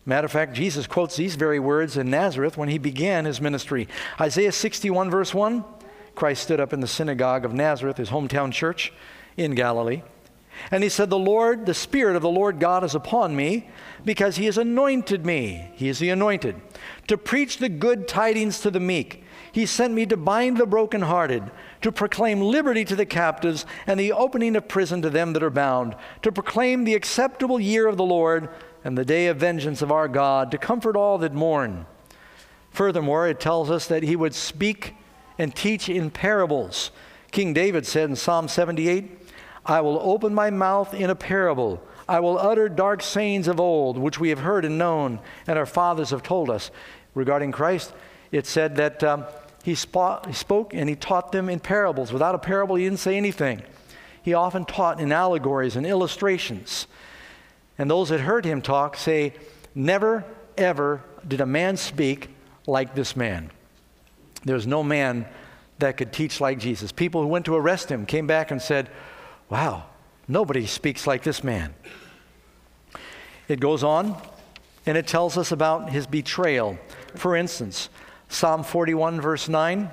Matter 0.04 0.24
of 0.24 0.32
fact, 0.32 0.54
Jesus 0.54 0.88
quotes 0.88 1.14
these 1.14 1.36
very 1.36 1.60
words 1.60 1.96
in 1.96 2.10
Nazareth 2.10 2.56
when 2.56 2.68
he 2.68 2.78
began 2.78 3.24
his 3.24 3.40
ministry. 3.40 3.86
Isaiah 4.20 4.52
61, 4.52 5.10
verse 5.10 5.32
1 5.32 5.64
Christ 6.16 6.42
stood 6.42 6.58
up 6.58 6.72
in 6.72 6.80
the 6.80 6.88
synagogue 6.88 7.44
of 7.44 7.54
Nazareth, 7.54 7.98
his 7.98 8.10
hometown 8.10 8.50
church 8.50 8.92
in 9.36 9.54
Galilee. 9.54 10.02
And 10.70 10.82
he 10.82 10.88
said, 10.88 11.10
The 11.10 11.18
Lord, 11.18 11.66
the 11.66 11.74
Spirit 11.74 12.16
of 12.16 12.22
the 12.22 12.28
Lord 12.28 12.60
God 12.60 12.84
is 12.84 12.94
upon 12.94 13.36
me 13.36 13.68
because 14.04 14.36
he 14.36 14.46
has 14.46 14.58
anointed 14.58 15.24
me. 15.24 15.70
He 15.74 15.88
is 15.88 15.98
the 15.98 16.10
anointed. 16.10 16.60
To 17.08 17.16
preach 17.16 17.58
the 17.58 17.68
good 17.68 18.08
tidings 18.08 18.60
to 18.60 18.70
the 18.70 18.80
meek. 18.80 19.24
He 19.52 19.66
sent 19.66 19.94
me 19.94 20.06
to 20.06 20.16
bind 20.16 20.56
the 20.56 20.66
brokenhearted, 20.66 21.50
to 21.82 21.92
proclaim 21.92 22.40
liberty 22.40 22.84
to 22.84 22.96
the 22.96 23.06
captives, 23.06 23.66
and 23.86 23.98
the 23.98 24.12
opening 24.12 24.56
of 24.56 24.68
prison 24.68 25.02
to 25.02 25.10
them 25.10 25.32
that 25.32 25.42
are 25.42 25.50
bound, 25.50 25.96
to 26.22 26.30
proclaim 26.30 26.84
the 26.84 26.94
acceptable 26.94 27.58
year 27.58 27.86
of 27.86 27.96
the 27.96 28.04
Lord 28.04 28.50
and 28.84 28.96
the 28.96 29.04
day 29.04 29.26
of 29.26 29.38
vengeance 29.38 29.82
of 29.82 29.90
our 29.90 30.06
God, 30.06 30.50
to 30.50 30.58
comfort 30.58 30.96
all 30.96 31.18
that 31.18 31.32
mourn. 31.32 31.86
Furthermore, 32.70 33.26
it 33.26 33.40
tells 33.40 33.70
us 33.70 33.86
that 33.86 34.02
he 34.02 34.14
would 34.14 34.34
speak 34.34 34.94
and 35.38 35.54
teach 35.54 35.88
in 35.88 36.10
parables. 36.10 36.90
King 37.30 37.52
David 37.52 37.86
said 37.86 38.10
in 38.10 38.16
Psalm 38.16 38.48
78, 38.48 39.17
I 39.68 39.82
will 39.82 40.00
open 40.02 40.34
my 40.34 40.48
mouth 40.48 40.94
in 40.94 41.10
a 41.10 41.14
parable. 41.14 41.82
I 42.08 42.20
will 42.20 42.38
utter 42.38 42.70
dark 42.70 43.02
sayings 43.02 43.48
of 43.48 43.60
old, 43.60 43.98
which 43.98 44.18
we 44.18 44.30
have 44.30 44.38
heard 44.38 44.64
and 44.64 44.78
known, 44.78 45.20
and 45.46 45.58
our 45.58 45.66
fathers 45.66 46.08
have 46.10 46.22
told 46.22 46.48
us. 46.48 46.70
Regarding 47.14 47.52
Christ, 47.52 47.92
it 48.32 48.46
said 48.46 48.76
that 48.76 49.04
um, 49.04 49.26
he, 49.62 49.72
spo- 49.72 50.24
he 50.26 50.32
spoke 50.32 50.72
and 50.72 50.88
he 50.88 50.96
taught 50.96 51.32
them 51.32 51.50
in 51.50 51.60
parables. 51.60 52.12
Without 52.12 52.34
a 52.34 52.38
parable, 52.38 52.76
he 52.76 52.84
didn't 52.84 52.98
say 52.98 53.16
anything. 53.18 53.62
He 54.22 54.32
often 54.32 54.64
taught 54.64 55.00
in 55.00 55.12
allegories 55.12 55.76
and 55.76 55.86
illustrations. 55.86 56.86
And 57.76 57.90
those 57.90 58.08
that 58.08 58.20
heard 58.20 58.46
him 58.46 58.62
talk 58.62 58.96
say, 58.96 59.34
Never, 59.74 60.24
ever 60.56 61.02
did 61.26 61.42
a 61.42 61.46
man 61.46 61.76
speak 61.76 62.30
like 62.66 62.94
this 62.94 63.14
man. 63.14 63.50
There's 64.44 64.66
no 64.66 64.82
man 64.82 65.26
that 65.78 65.96
could 65.96 66.12
teach 66.12 66.40
like 66.40 66.58
Jesus. 66.58 66.90
People 66.90 67.22
who 67.22 67.28
went 67.28 67.44
to 67.46 67.54
arrest 67.54 67.90
him 67.90 68.06
came 68.06 68.26
back 68.26 68.50
and 68.50 68.60
said, 68.60 68.88
Wow, 69.50 69.84
nobody 70.26 70.66
speaks 70.66 71.06
like 71.06 71.22
this 71.22 71.42
man. 71.42 71.74
It 73.48 73.60
goes 73.60 73.82
on 73.82 74.20
and 74.84 74.96
it 74.96 75.06
tells 75.06 75.38
us 75.38 75.52
about 75.52 75.90
his 75.90 76.06
betrayal. 76.06 76.78
For 77.14 77.34
instance, 77.34 77.88
Psalm 78.28 78.62
41, 78.62 79.20
verse 79.20 79.48
9 79.48 79.90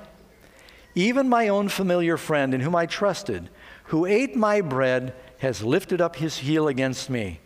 Even 0.94 1.30
my 1.30 1.48
own 1.48 1.70
familiar 1.70 2.18
friend 2.18 2.54
in 2.54 2.62
whom 2.62 2.76
I 2.76 2.86
trusted, 2.86 3.50
who 3.86 4.06
ate 4.06 4.36
my 4.36 4.62
bread, 4.62 5.14
has 5.40 5.64
lifted 5.64 6.02
up 6.02 6.18
his 6.18 6.40
heel 6.40 6.68
against 6.68 7.10
me. 7.10 7.40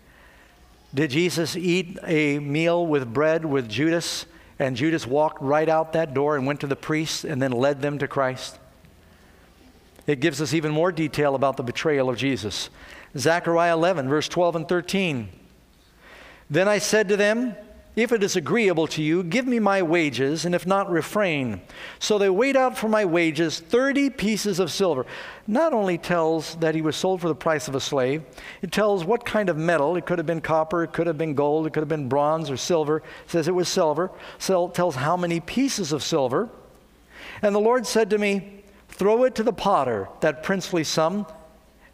Did 0.94 1.12
Jesus 1.12 1.56
eat 1.56 2.00
a 2.04 2.40
meal 2.40 2.86
with 2.88 3.14
bread 3.14 3.46
with 3.46 3.70
Judas, 3.70 4.26
and 4.58 4.76
Judas 4.76 5.06
walked 5.06 5.42
right 5.42 5.70
out 5.70 5.94
that 5.94 6.16
door 6.16 6.36
and 6.36 6.48
went 6.48 6.62
to 6.62 6.68
the 6.68 6.76
priests 6.76 7.24
and 7.24 7.40
then 7.42 7.52
led 7.52 7.82
them 7.82 8.00
to 8.00 8.08
Christ? 8.08 8.58
It 10.10 10.22
gives 10.22 10.42
us 10.42 10.56
even 10.56 10.72
more 10.72 10.92
detail 10.92 11.36
about 11.36 11.56
the 11.56 11.62
betrayal 11.62 12.10
of 12.10 12.18
Jesus. 12.18 12.72
Zechariah 13.16 13.74
11, 13.74 14.10
verse 14.10 14.28
12 14.28 14.56
and 14.56 14.68
13. 14.68 15.30
Then 16.50 16.68
I 16.68 16.80
said 16.80 17.10
to 17.10 17.16
them, 17.16 17.56
If 17.96 18.12
it 18.12 18.24
is 18.24 18.36
agreeable 18.36 18.88
to 18.88 19.04
you, 19.04 19.22
give 19.22 19.46
me 19.46 19.60
my 19.60 19.84
wages, 19.84 20.46
and 20.46 20.56
if 20.56 20.66
not, 20.66 20.90
refrain. 20.90 21.62
So 22.00 22.18
they 22.18 22.28
weighed 22.32 22.56
out 22.56 22.76
for 22.76 22.90
my 22.90 23.06
wages 23.06 23.60
30 23.60 24.10
pieces 24.10 24.58
of 24.58 24.72
silver. 24.72 25.06
Not 25.46 25.74
only 25.74 26.00
tells 26.00 26.56
that 26.56 26.74
he 26.74 26.82
was 26.82 26.96
sold 26.96 27.22
for 27.22 27.28
the 27.28 27.36
price 27.36 27.68
of 27.68 27.76
a 27.76 27.80
slave, 27.80 28.24
it 28.64 28.72
tells 28.72 29.06
what 29.06 29.26
kind 29.26 29.48
of 29.48 29.58
metal. 29.58 29.96
It 29.96 30.08
could 30.08 30.18
have 30.18 30.26
been 30.26 30.42
copper, 30.42 30.82
it 30.82 30.92
could 30.92 31.06
have 31.06 31.20
been 31.20 31.36
gold, 31.36 31.68
it 31.68 31.74
could 31.74 31.82
have 31.82 31.88
been 31.88 32.10
bronze 32.10 32.50
or 32.50 32.58
silver. 32.58 32.98
It 32.98 33.04
says 33.28 33.48
it 33.48 33.54
was 33.54 33.70
silver. 33.70 34.10
So 34.40 34.70
it 34.70 34.74
tells 34.74 34.96
how 34.96 35.16
many 35.18 35.40
pieces 35.40 35.92
of 35.92 36.02
silver. 36.02 36.50
And 37.44 37.54
the 37.54 37.60
Lord 37.60 37.86
said 37.86 38.10
to 38.10 38.18
me, 38.18 38.59
Throw 39.00 39.24
it 39.24 39.34
to 39.36 39.44
the 39.44 39.54
potter, 39.54 40.10
that 40.20 40.44
princely 40.44 40.84
sum. 40.84 41.26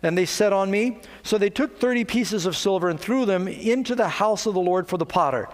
And 0.01 0.17
they 0.17 0.25
set 0.25 0.53
on 0.53 0.69
me. 0.69 0.99
So 1.21 1.37
they 1.37 1.51
took 1.51 1.79
30 1.79 2.03
pieces 2.03 2.47
of 2.47 2.57
silver 2.57 2.89
and 2.89 2.99
threw 2.99 3.25
them 3.25 3.47
into 3.47 3.93
the 3.93 4.07
house 4.09 4.47
of 4.47 4.55
the 4.55 4.59
Lord 4.59 4.87
for 4.87 4.97
the 4.97 5.05
potter. 5.05 5.47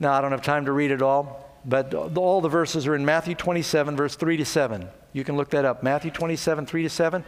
Now, 0.00 0.14
I 0.14 0.22
don't 0.22 0.32
have 0.32 0.42
time 0.42 0.64
to 0.64 0.72
read 0.72 0.90
it 0.90 1.02
all, 1.02 1.60
but 1.66 1.94
all 1.94 2.40
the 2.40 2.48
verses 2.48 2.86
are 2.86 2.94
in 2.94 3.04
Matthew 3.04 3.34
27, 3.34 3.94
verse 3.94 4.16
3 4.16 4.38
to 4.38 4.44
7. 4.44 4.88
You 5.12 5.22
can 5.22 5.36
look 5.36 5.50
that 5.50 5.66
up. 5.66 5.82
Matthew 5.82 6.10
27, 6.10 6.66
3 6.66 6.82
to 6.82 6.90
7. 6.90 7.24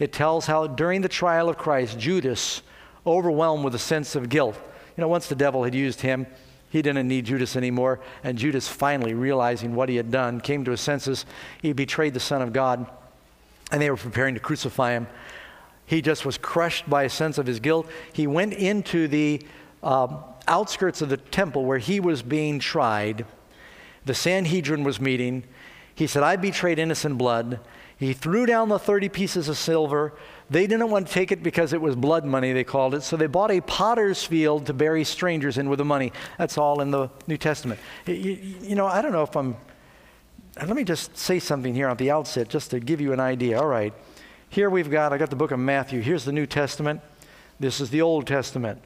It 0.00 0.12
tells 0.12 0.46
how 0.46 0.66
during 0.66 1.00
the 1.00 1.08
trial 1.08 1.48
of 1.48 1.56
Christ, 1.56 1.98
Judas, 1.98 2.62
overwhelmed 3.06 3.64
with 3.64 3.74
a 3.76 3.78
sense 3.78 4.16
of 4.16 4.28
guilt, 4.28 4.56
you 4.96 5.00
know, 5.00 5.08
once 5.08 5.28
the 5.28 5.34
devil 5.36 5.62
had 5.62 5.74
used 5.74 6.00
him, 6.00 6.26
he 6.70 6.82
didn't 6.82 7.08
need 7.08 7.26
Judas 7.26 7.56
anymore. 7.56 8.00
And 8.24 8.38
Judas, 8.38 8.68
finally 8.68 9.12
realizing 9.12 9.74
what 9.74 9.88
he 9.88 9.96
had 9.96 10.10
done, 10.10 10.40
came 10.40 10.64
to 10.64 10.70
his 10.70 10.80
senses. 10.80 11.26
He 11.60 11.72
betrayed 11.72 12.14
the 12.14 12.20
Son 12.20 12.40
of 12.40 12.52
God, 12.52 12.86
and 13.72 13.82
they 13.82 13.90
were 13.90 13.96
preparing 13.96 14.34
to 14.34 14.40
crucify 14.40 14.92
him. 14.92 15.08
He 15.84 16.00
just 16.00 16.24
was 16.24 16.38
crushed 16.38 16.88
by 16.88 17.02
a 17.02 17.10
sense 17.10 17.38
of 17.38 17.46
his 17.46 17.58
guilt. 17.58 17.88
He 18.12 18.28
went 18.28 18.52
into 18.52 19.08
the 19.08 19.42
um, 19.82 20.18
outskirts 20.46 21.02
of 21.02 21.08
the 21.08 21.16
temple 21.16 21.64
where 21.64 21.78
he 21.78 21.98
was 21.98 22.22
being 22.22 22.60
tried. 22.60 23.26
The 24.04 24.14
Sanhedrin 24.14 24.84
was 24.84 25.00
meeting. 25.00 25.42
He 25.92 26.06
said, 26.06 26.22
I 26.22 26.36
betrayed 26.36 26.78
innocent 26.78 27.18
blood. 27.18 27.58
He 28.00 28.12
threw 28.14 28.46
down 28.46 28.68
the 28.68 28.78
30 28.78 29.10
pieces 29.10 29.48
of 29.48 29.56
silver 29.56 30.14
they 30.50 30.66
didn't 30.66 30.90
want 30.90 31.06
to 31.06 31.12
take 31.12 31.30
it 31.30 31.44
because 31.44 31.72
it 31.72 31.80
was 31.80 31.94
blood 31.94 32.24
money, 32.24 32.52
they 32.52 32.64
called 32.64 32.96
it. 32.96 33.04
So 33.04 33.16
they 33.16 33.28
bought 33.28 33.52
a 33.52 33.60
potter's 33.60 34.24
field 34.24 34.66
to 34.66 34.74
bury 34.74 35.04
strangers 35.04 35.58
in 35.58 35.68
with 35.68 35.78
the 35.78 35.84
money. 35.84 36.12
That's 36.38 36.58
all 36.58 36.80
in 36.80 36.90
the 36.90 37.08
New 37.28 37.36
Testament. 37.36 37.78
You, 38.04 38.14
you 38.60 38.74
know, 38.74 38.86
I 38.86 39.00
don't 39.00 39.12
know 39.12 39.22
if 39.22 39.36
I'm. 39.36 39.56
Let 40.56 40.74
me 40.74 40.82
just 40.82 41.16
say 41.16 41.38
something 41.38 41.72
here 41.72 41.86
at 41.86 41.98
the 41.98 42.10
outset 42.10 42.48
just 42.48 42.72
to 42.72 42.80
give 42.80 43.00
you 43.00 43.12
an 43.12 43.20
idea. 43.20 43.60
All 43.60 43.68
right. 43.68 43.94
Here 44.48 44.68
we've 44.68 44.90
got, 44.90 45.12
I 45.12 45.18
got 45.18 45.30
the 45.30 45.36
book 45.36 45.52
of 45.52 45.60
Matthew. 45.60 46.00
Here's 46.00 46.24
the 46.24 46.32
New 46.32 46.44
Testament. 46.44 47.00
This 47.60 47.80
is 47.80 47.90
the 47.90 48.02
Old 48.02 48.26
Testament. 48.26 48.82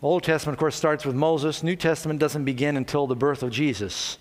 Old 0.00 0.22
Testament, 0.22 0.54
of 0.54 0.60
course, 0.60 0.76
starts 0.76 1.04
with 1.04 1.16
Moses. 1.16 1.64
New 1.64 1.74
Testament 1.74 2.20
doesn't 2.20 2.44
begin 2.44 2.76
until 2.76 3.08
the 3.08 3.16
birth 3.16 3.42
of 3.42 3.50
Jesus. 3.50 4.18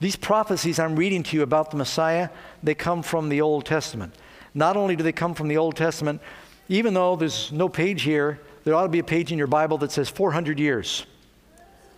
These 0.00 0.16
prophecies 0.16 0.78
I'm 0.78 0.96
reading 0.96 1.22
to 1.24 1.36
you 1.36 1.42
about 1.42 1.70
the 1.70 1.76
Messiah, 1.76 2.28
they 2.62 2.74
come 2.74 3.02
from 3.02 3.28
the 3.28 3.40
Old 3.40 3.64
Testament. 3.64 4.14
Not 4.54 4.76
only 4.76 4.96
do 4.96 5.02
they 5.02 5.12
come 5.12 5.34
from 5.34 5.48
the 5.48 5.56
Old 5.56 5.76
Testament, 5.76 6.20
even 6.68 6.94
though 6.94 7.16
there's 7.16 7.52
no 7.52 7.68
page 7.68 8.02
here, 8.02 8.40
there 8.64 8.74
ought 8.74 8.84
to 8.84 8.88
be 8.88 8.98
a 8.98 9.04
page 9.04 9.32
in 9.32 9.38
your 9.38 9.46
Bible 9.46 9.78
that 9.78 9.92
says 9.92 10.08
400 10.08 10.58
years. 10.58 11.06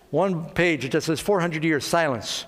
One 0.09 0.49
page, 0.49 0.89
that 0.89 1.01
says 1.01 1.19
400 1.19 1.63
years 1.63 1.85
silence. 1.85 2.45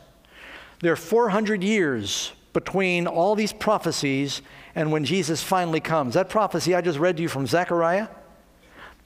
There 0.81 0.93
are 0.93 0.97
400 0.97 1.63
years 1.63 2.31
between 2.53 3.07
all 3.07 3.35
these 3.35 3.53
prophecies 3.53 4.41
and 4.75 4.91
when 4.91 5.05
Jesus 5.05 5.43
finally 5.43 5.79
comes. 5.79 6.13
That 6.13 6.29
prophecy 6.29 6.73
I 6.73 6.81
just 6.81 6.99
read 6.99 7.17
to 7.17 7.23
you 7.23 7.29
from 7.29 7.47
Zechariah, 7.47 8.07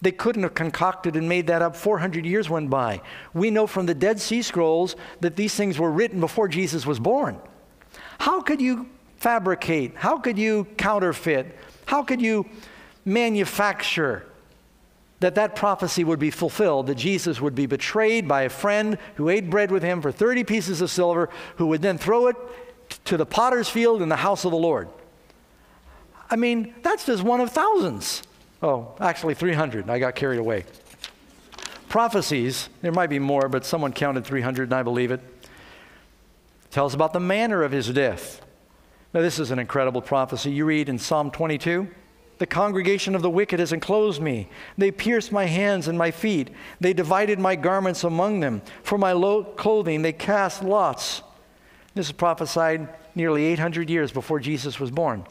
they 0.04 0.12
couldn't 0.12 0.44
have 0.44 0.54
concocted 0.54 1.16
and 1.16 1.30
made 1.30 1.48
that 1.48 1.62
up. 1.62 1.76
400 1.76 2.26
years 2.26 2.50
went 2.50 2.70
by. 2.70 3.02
We 3.34 3.50
know 3.50 3.68
from 3.68 3.86
the 3.86 3.94
Dead 3.94 4.20
Sea 4.20 4.42
Scrolls 4.42 4.96
that 5.22 5.38
these 5.38 5.56
things 5.56 5.80
were 5.80 5.92
written 5.92 6.20
before 6.20 6.50
Jesus 6.50 6.86
was 6.86 7.00
born. 7.00 7.40
How 8.20 8.42
could 8.42 8.62
you 8.62 8.90
fabricate? 9.18 9.96
How 9.96 10.18
could 10.18 10.38
you 10.38 10.66
counterfeit? 10.78 11.58
How 11.86 12.04
could 12.04 12.22
you 12.22 12.46
manufacture 13.06 14.26
that 15.22 15.36
that 15.36 15.56
prophecy 15.56 16.04
would 16.04 16.20
be 16.20 16.32
fulfilled, 16.32 16.88
that 16.88 16.96
Jesus 16.96 17.40
would 17.40 17.56
be 17.56 17.66
betrayed 17.66 18.28
by 18.28 18.42
a 18.42 18.50
friend 18.50 18.98
who 19.16 19.30
ate 19.30 19.50
bread 19.50 19.72
with 19.72 19.82
him 19.82 20.02
for 20.02 20.12
30 20.12 20.44
pieces 20.44 20.82
of 20.82 20.92
silver, 20.92 21.30
who 21.56 21.68
would 21.68 21.82
then 21.82 21.98
throw 21.98 22.28
it 22.28 22.36
to 23.06 23.16
the 23.16 23.26
potter's 23.26 23.70
field 23.70 24.02
in 24.02 24.10
the 24.10 24.18
house 24.18 24.44
of 24.44 24.52
the 24.52 24.58
Lord. 24.58 24.90
I 26.30 26.36
mean, 26.36 26.74
that's 26.82 27.06
just 27.06 27.24
one 27.24 27.40
of 27.40 27.52
thousands. 27.52 28.24
Oh, 28.64 28.96
actually 29.02 29.34
300. 29.34 29.90
I 29.90 30.00
got 30.00 30.16
carried 30.16 30.40
away. 30.40 30.64
Prophecies, 31.90 32.70
there 32.82 32.94
might 32.94 33.10
be 33.10 33.20
more, 33.20 33.50
but 33.50 33.66
someone 33.66 33.92
counted 33.92 34.26
300 34.26 34.64
and 34.64 34.74
I 34.74 34.84
believe 34.84 35.12
it. 35.12 35.20
Tells 36.72 36.94
about 36.94 37.12
the 37.12 37.20
manner 37.20 37.62
of 37.62 37.74
his 37.74 37.90
death. 37.90 38.42
Now, 39.14 39.22
this 39.22 39.38
is 39.38 39.52
an 39.52 39.60
incredible 39.60 40.02
prophecy. 40.02 40.50
You 40.50 40.66
read 40.66 40.88
in 40.88 40.98
Psalm 40.98 41.30
22 41.30 41.88
The 42.38 42.48
congregation 42.48 43.16
of 43.16 43.22
the 43.22 43.30
wicked 43.30 43.60
has 43.60 43.74
enclosed 43.74 44.22
me. 44.22 44.48
They 44.78 44.92
pierced 44.92 45.34
my 45.34 45.46
hands 45.46 45.90
and 45.90 45.98
my 45.98 46.10
feet. 46.10 46.50
They 46.80 46.94
divided 46.94 47.40
my 47.40 47.58
garments 47.58 48.06
among 48.06 48.40
them. 48.40 48.62
For 48.82 48.98
my 48.98 49.12
clothing, 49.58 50.02
they 50.02 50.14
cast 50.14 50.64
lots. 50.64 51.22
This 51.96 52.08
is 52.08 52.14
prophesied 52.14 52.88
nearly 53.14 53.44
800 53.44 53.90
years 53.90 54.12
before 54.12 54.40
Jesus 54.40 54.80
was 54.80 54.90
born. 54.90 55.26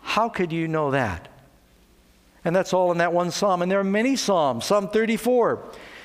How 0.00 0.28
could 0.28 0.52
you 0.52 0.68
know 0.68 0.92
that? 0.92 1.28
And 2.44 2.54
that's 2.54 2.72
all 2.72 2.90
in 2.92 2.98
that 2.98 3.12
one 3.12 3.30
psalm. 3.30 3.62
And 3.62 3.70
there 3.70 3.80
are 3.80 3.84
many 3.84 4.16
psalms. 4.16 4.64
Psalm 4.64 4.88
34 4.88 5.62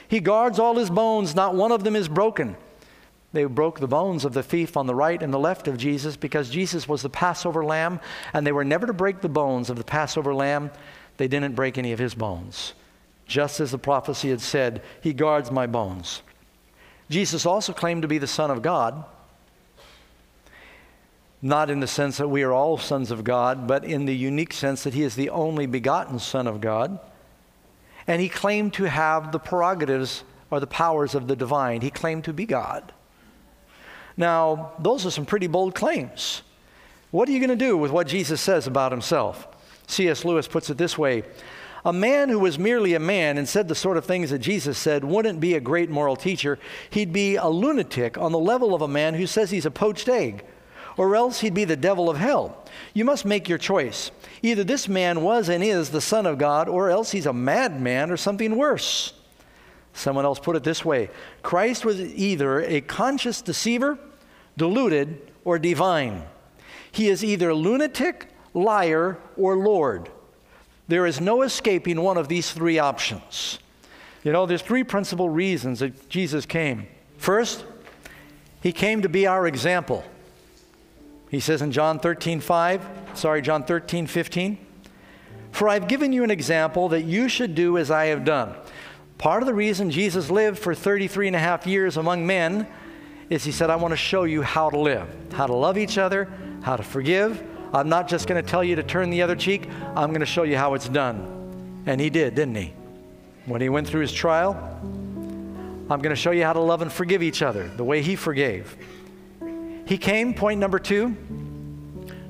He 0.07 0.19
guards 0.19 0.59
all 0.59 0.75
his 0.75 0.89
bones, 0.89 1.35
not 1.35 1.55
one 1.55 1.71
of 1.71 1.83
them 1.83 1.95
is 1.95 2.07
broken. 2.07 2.55
They 3.33 3.43
broke 3.45 3.79
the 3.79 3.87
bones 3.87 4.23
of 4.23 4.33
the 4.33 4.43
thief 4.43 4.77
on 4.77 4.87
the 4.87 4.95
right 4.95 5.21
and 5.21 5.33
the 5.33 5.39
left 5.39 5.67
of 5.67 5.77
Jesus 5.77 6.15
because 6.15 6.49
Jesus 6.49 6.87
was 6.87 7.01
the 7.01 7.09
Passover 7.09 7.63
lamb, 7.65 7.99
and 8.33 8.47
they 8.47 8.51
were 8.51 8.63
never 8.63 8.87
to 8.87 8.93
break 8.93 9.21
the 9.21 9.29
bones 9.29 9.69
of 9.69 9.75
the 9.77 9.83
Passover 9.83 10.33
lamb. 10.33 10.71
They 11.17 11.27
didn't 11.27 11.55
break 11.55 11.77
any 11.77 11.91
of 11.91 11.99
his 11.99 12.15
bones. 12.15 12.73
Just 13.25 13.59
as 13.59 13.71
the 13.71 13.77
prophecy 13.77 14.29
had 14.29 14.41
said, 14.41 14.81
He 15.01 15.13
guards 15.13 15.51
my 15.51 15.67
bones. 15.67 16.21
Jesus 17.09 17.45
also 17.45 17.73
claimed 17.73 18.01
to 18.03 18.07
be 18.07 18.17
the 18.17 18.27
Son 18.27 18.49
of 18.49 18.61
God, 18.61 19.03
not 21.41 21.69
in 21.69 21.79
the 21.79 21.87
sense 21.87 22.17
that 22.17 22.29
we 22.29 22.43
are 22.43 22.53
all 22.53 22.77
sons 22.77 23.11
of 23.11 23.23
God, 23.23 23.67
but 23.67 23.83
in 23.83 24.05
the 24.05 24.15
unique 24.15 24.53
sense 24.53 24.83
that 24.83 24.93
He 24.93 25.03
is 25.03 25.15
the 25.15 25.29
only 25.29 25.65
begotten 25.65 26.19
Son 26.19 26.47
of 26.47 26.61
God. 26.61 26.99
And 28.07 28.21
He 28.21 28.29
claimed 28.29 28.73
to 28.73 28.85
have 28.85 29.31
the 29.31 29.39
prerogatives 29.39 30.23
or 30.49 30.59
the 30.59 30.67
powers 30.67 31.13
of 31.13 31.27
the 31.27 31.35
divine. 31.35 31.81
He 31.81 31.91
claimed 31.91 32.23
to 32.25 32.33
be 32.33 32.45
God. 32.45 32.93
Now, 34.15 34.71
those 34.79 35.05
are 35.05 35.11
some 35.11 35.25
pretty 35.25 35.47
bold 35.47 35.75
claims. 35.75 36.41
What 37.11 37.29
are 37.29 37.31
you 37.31 37.39
going 37.39 37.57
to 37.57 37.65
do 37.65 37.77
with 37.77 37.91
what 37.91 38.07
Jesus 38.07 38.41
says 38.41 38.67
about 38.67 38.91
himself? 38.91 39.47
C.S. 39.87 40.25
Lewis 40.25 40.47
puts 40.47 40.69
it 40.69 40.77
this 40.77 40.97
way 40.97 41.23
A 41.85 41.93
man 41.93 42.29
who 42.29 42.39
was 42.39 42.59
merely 42.59 42.95
a 42.95 42.99
man 42.99 43.37
and 43.37 43.47
said 43.47 43.67
the 43.67 43.75
sort 43.75 43.95
of 43.95 44.05
things 44.05 44.31
that 44.31 44.39
Jesus 44.39 44.77
said 44.77 45.03
wouldn't 45.03 45.39
be 45.39 45.53
a 45.53 45.59
great 45.59 45.89
moral 45.89 46.15
teacher. 46.15 46.57
He'd 46.89 47.13
be 47.13 47.35
a 47.35 47.47
lunatic 47.47 48.17
on 48.17 48.31
the 48.31 48.39
level 48.39 48.73
of 48.73 48.81
a 48.81 48.87
man 48.87 49.13
who 49.13 49.27
says 49.27 49.51
he's 49.51 49.65
a 49.65 49.71
poached 49.71 50.09
egg, 50.09 50.43
or 50.97 51.15
else 51.15 51.39
he'd 51.39 51.53
be 51.53 51.63
the 51.63 51.75
devil 51.75 52.09
of 52.09 52.17
hell. 52.17 52.65
You 52.93 53.05
must 53.05 53.23
make 53.23 53.47
your 53.47 53.57
choice. 53.57 54.11
Either 54.41 54.63
this 54.63 54.87
man 54.87 55.21
was 55.21 55.47
and 55.47 55.63
is 55.63 55.91
the 55.91 56.01
Son 56.01 56.25
of 56.25 56.37
God, 56.37 56.67
or 56.67 56.89
else 56.89 57.11
he's 57.11 57.25
a 57.25 57.33
madman 57.33 58.11
or 58.11 58.17
something 58.17 58.57
worse. 58.57 59.13
Someone 59.93 60.25
else 60.25 60.39
put 60.39 60.55
it 60.55 60.63
this 60.63 60.83
way 60.83 61.09
Christ 61.41 61.85
was 61.85 61.99
either 61.99 62.61
a 62.61 62.81
conscious 62.81 63.41
deceiver 63.41 63.97
deluded, 64.57 65.31
or 65.45 65.57
divine. 65.59 66.23
He 66.91 67.07
is 67.07 67.23
either 67.23 67.53
lunatic, 67.53 68.27
liar, 68.53 69.17
or 69.37 69.55
Lord. 69.55 70.09
There 70.87 71.05
is 71.05 71.21
no 71.21 71.43
escaping 71.43 72.01
one 72.01 72.17
of 72.17 72.27
these 72.27 72.51
three 72.51 72.79
options. 72.79 73.59
You 74.23 74.31
know, 74.31 74.45
there's 74.45 74.61
three 74.61 74.83
principal 74.83 75.29
reasons 75.29 75.79
that 75.79 76.09
Jesus 76.09 76.45
came. 76.45 76.87
First, 77.17 77.65
he 78.61 78.71
came 78.71 79.03
to 79.03 79.09
be 79.09 79.27
our 79.27 79.47
example. 79.47 80.03
He 81.29 81.39
says 81.39 81.61
in 81.61 81.71
John 81.71 81.99
13, 81.99 82.39
5, 82.39 82.87
sorry, 83.13 83.41
John 83.41 83.63
13, 83.63 84.07
15, 84.07 84.57
For 85.51 85.67
I've 85.67 85.87
given 85.87 86.13
you 86.13 86.23
an 86.23 86.31
example 86.31 86.89
that 86.89 87.03
you 87.03 87.27
should 87.27 87.53
do 87.53 87.77
as 87.77 87.91
I 87.91 88.05
have 88.05 88.23
done. 88.23 88.55
Part 89.17 89.41
of 89.41 89.47
the 89.47 89.53
reason 89.53 89.91
Jesus 89.91 90.29
lived 90.29 90.59
for 90.59 90.73
33 90.73 91.27
and 91.27 91.35
a 91.35 91.39
half 91.39 91.65
years 91.65 91.97
among 91.97 92.25
men 92.25 92.67
is 93.29 93.43
he 93.43 93.51
said, 93.51 93.69
I 93.69 93.75
want 93.75 93.91
to 93.91 93.97
show 93.97 94.23
you 94.23 94.41
how 94.41 94.69
to 94.69 94.79
live, 94.79 95.07
how 95.33 95.47
to 95.47 95.55
love 95.55 95.77
each 95.77 95.97
other, 95.97 96.31
how 96.61 96.77
to 96.77 96.83
forgive. 96.83 97.43
I'm 97.73 97.89
not 97.89 98.07
just 98.07 98.27
going 98.27 98.41
to 98.41 98.47
tell 98.47 98.63
you 98.63 98.75
to 98.75 98.83
turn 98.83 99.09
the 99.09 99.21
other 99.21 99.35
cheek, 99.35 99.67
I'm 99.95 100.09
going 100.09 100.21
to 100.21 100.25
show 100.25 100.43
you 100.43 100.55
how 100.55 100.75
it's 100.75 100.87
done. 100.87 101.83
And 101.85 101.99
he 101.99 102.09
did, 102.09 102.35
didn't 102.35 102.55
he? 102.55 102.73
When 103.45 103.59
he 103.59 103.69
went 103.69 103.87
through 103.87 104.01
his 104.01 104.13
trial, 104.13 104.53
I'm 105.89 106.01
going 106.01 106.09
to 106.09 106.15
show 106.15 106.31
you 106.31 106.43
how 106.43 106.53
to 106.53 106.59
love 106.59 106.81
and 106.81 106.91
forgive 106.91 107.23
each 107.23 107.41
other 107.41 107.67
the 107.67 107.83
way 107.83 108.01
he 108.01 108.15
forgave. 108.15 108.77
He 109.87 109.97
came, 109.97 110.33
point 110.33 110.59
number 110.59 110.79
two, 110.79 111.15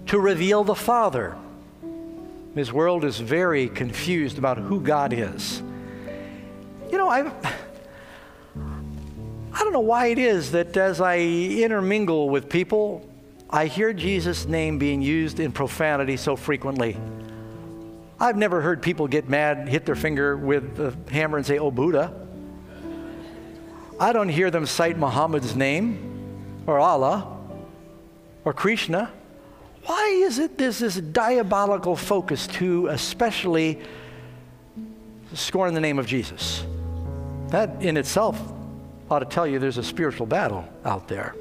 to 0.06 0.20
reveal 0.20 0.63
the 0.63 0.76
Father. 0.76 1.36
His 2.54 2.72
world 2.72 3.04
is 3.04 3.20
very 3.20 3.67
confused 3.67 4.38
about 4.38 4.60
who 4.60 4.80
God 4.80 5.12
is. 5.12 5.63
You 6.91 7.00
know, 7.00 7.10
I've. 7.10 7.34
I 8.56 9.63
don't 9.63 9.74
know 9.74 9.80
why 9.80 10.08
it 10.08 10.20
is 10.20 10.52
that 10.52 10.78
as 10.78 11.02
I 11.02 11.17
intermingle 11.17 12.30
with 12.30 12.48
people, 12.48 13.10
I 13.50 13.65
hear 13.65 13.91
Jesus' 13.91 14.46
name 14.46 14.78
being 14.78 15.02
used 15.02 15.39
in 15.39 15.52
profanity 15.52 16.15
so 16.15 16.36
frequently. 16.36 16.96
I've 18.20 18.38
never 18.38 18.62
heard 18.62 18.84
people 18.84 19.08
get 19.08 19.30
mad, 19.30 19.67
hit 19.67 19.84
their 19.84 19.96
finger 19.96 20.38
with 20.38 20.80
a 20.80 20.96
hammer 21.12 21.38
and 21.38 21.46
say, 21.46 21.58
Oh, 21.58 21.72
Buddha. 21.72 22.13
I 24.00 24.13
don't 24.13 24.30
hear 24.30 24.52
them 24.52 24.67
cite 24.67 24.98
Muhammad's 25.00 25.56
name 25.56 26.63
or 26.67 26.78
Allah 26.78 27.37
or 28.48 28.54
Krishna. 28.54 29.12
Why 29.88 30.06
is 30.24 30.40
it 30.40 30.58
there's 30.58 30.80
this 30.80 30.96
diabolical 30.96 31.98
focus 31.98 32.48
to 32.48 32.88
especially 32.88 33.82
scorn 35.34 35.74
the 35.74 35.82
name 35.82 36.00
of 36.00 36.08
Jesus? 36.08 36.66
That 37.50 37.84
in 37.84 37.98
itself 37.98 38.42
ought 39.12 39.20
to 39.20 39.26
tell 39.26 39.46
you 39.46 39.60
there's 39.60 39.78
a 39.78 39.84
spiritual 39.84 40.28
battle 40.28 40.66
out 40.86 41.10
there. 41.10 41.36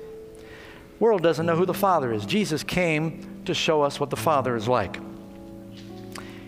World 0.98 1.22
doesn't 1.22 1.46
know 1.46 1.54
who 1.54 1.64
the 1.64 1.72
Father 1.72 2.12
is. 2.12 2.26
Jesus 2.26 2.64
came 2.64 3.42
to 3.44 3.54
show 3.54 3.82
us 3.82 4.00
what 4.00 4.10
the 4.10 4.16
Father 4.16 4.56
is 4.56 4.66
like. 4.66 4.98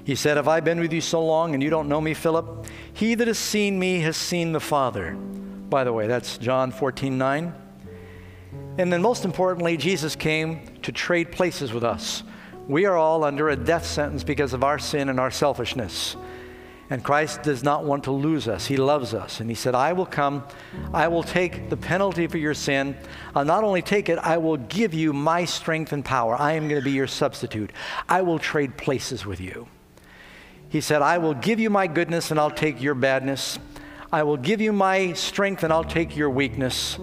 He 0.03 0.17
said, 0.17 0.39
Have 0.39 0.49
I 0.49 0.59
been 0.59 0.81
with 0.81 0.93
you 0.93 1.01
so 1.01 1.25
long 1.25 1.55
and 1.55 1.63
you 1.63 1.71
don't 1.71 1.89
know 1.89 2.01
me, 2.01 2.15
Philip? 2.15 2.67
He 2.95 3.15
that 3.15 3.29
has 3.29 3.39
seen 3.39 3.79
me 3.79 4.01
has 4.01 4.17
seen 4.17 4.51
the 4.51 4.59
Father. 4.59 5.13
By 5.13 5.85
the 5.85 5.93
way, 5.93 6.09
that's 6.09 6.37
John 6.37 6.73
14 6.73 7.17
9. 7.17 7.68
And 8.79 8.93
then, 8.93 9.03
most 9.03 9.25
importantly, 9.25 9.77
Jesus 9.77 10.15
came 10.15 10.67
to 10.83 10.93
trade 10.93 11.33
places 11.33 11.73
with 11.73 11.85
us. 11.85 12.23
We 12.69 12.85
are 12.85 12.97
all 12.97 13.25
under 13.25 13.49
a 13.49 13.57
death 13.57 13.87
sentence 13.87 14.23
because 14.23 14.53
of 14.53 14.63
our 14.63 14.79
sin 14.79 15.09
and 15.09 15.19
our 15.19 15.31
selfishness. 15.31 16.17
And 16.91 17.05
Christ 17.05 17.43
does 17.43 17.63
not 17.63 17.85
want 17.85 18.05
to 18.05 18.13
lose 18.13 18.49
us. 18.49 18.67
He 18.67 18.77
loves 18.77 19.13
us. 19.13 19.41
And 19.41 19.51
He 19.51 19.55
said, 19.55 19.75
I 19.75 19.93
will 19.93 20.07
come, 20.07 20.45
I 20.95 21.09
will 21.09 21.23
take 21.23 21.69
the 21.69 21.77
penalty 21.77 22.27
for 22.27 22.39
your 22.39 22.55
sin. 22.55 22.97
I'll 23.35 23.45
not 23.45 23.65
only 23.65 23.83
take 23.83 24.09
it, 24.09 24.19
I 24.19 24.39
will 24.39 24.57
give 24.57 24.95
you 24.95 25.13
my 25.13 25.45
strength 25.45 25.93
and 25.93 26.05
power. 26.05 26.35
I 26.39 26.53
am 26.53 26.69
going 26.69 26.81
to 26.81 26.85
be 26.85 26.93
your 26.93 27.07
substitute. 27.07 27.73
I 28.09 28.23
will 28.23 28.39
trade 28.39 28.79
places 28.79 29.27
with 29.27 29.41
you. 29.41 29.69
He 30.71 30.81
said, 30.81 31.03
I 31.03 31.19
will 31.19 31.35
give 31.35 31.61
you 31.61 31.71
my 31.71 31.87
goodness 31.87 32.31
and 32.31 32.41
I'll 32.41 32.51
take 32.51 32.81
your 32.81 32.95
badness. 32.95 33.59
I 34.13 34.23
will 34.23 34.37
give 34.37 34.61
you 34.61 34.73
my 34.73 35.13
strength 35.13 35.65
and 35.65 35.73
I'll 35.73 35.85
take 35.85 36.17
your 36.17 36.31
weakness. 36.31 36.99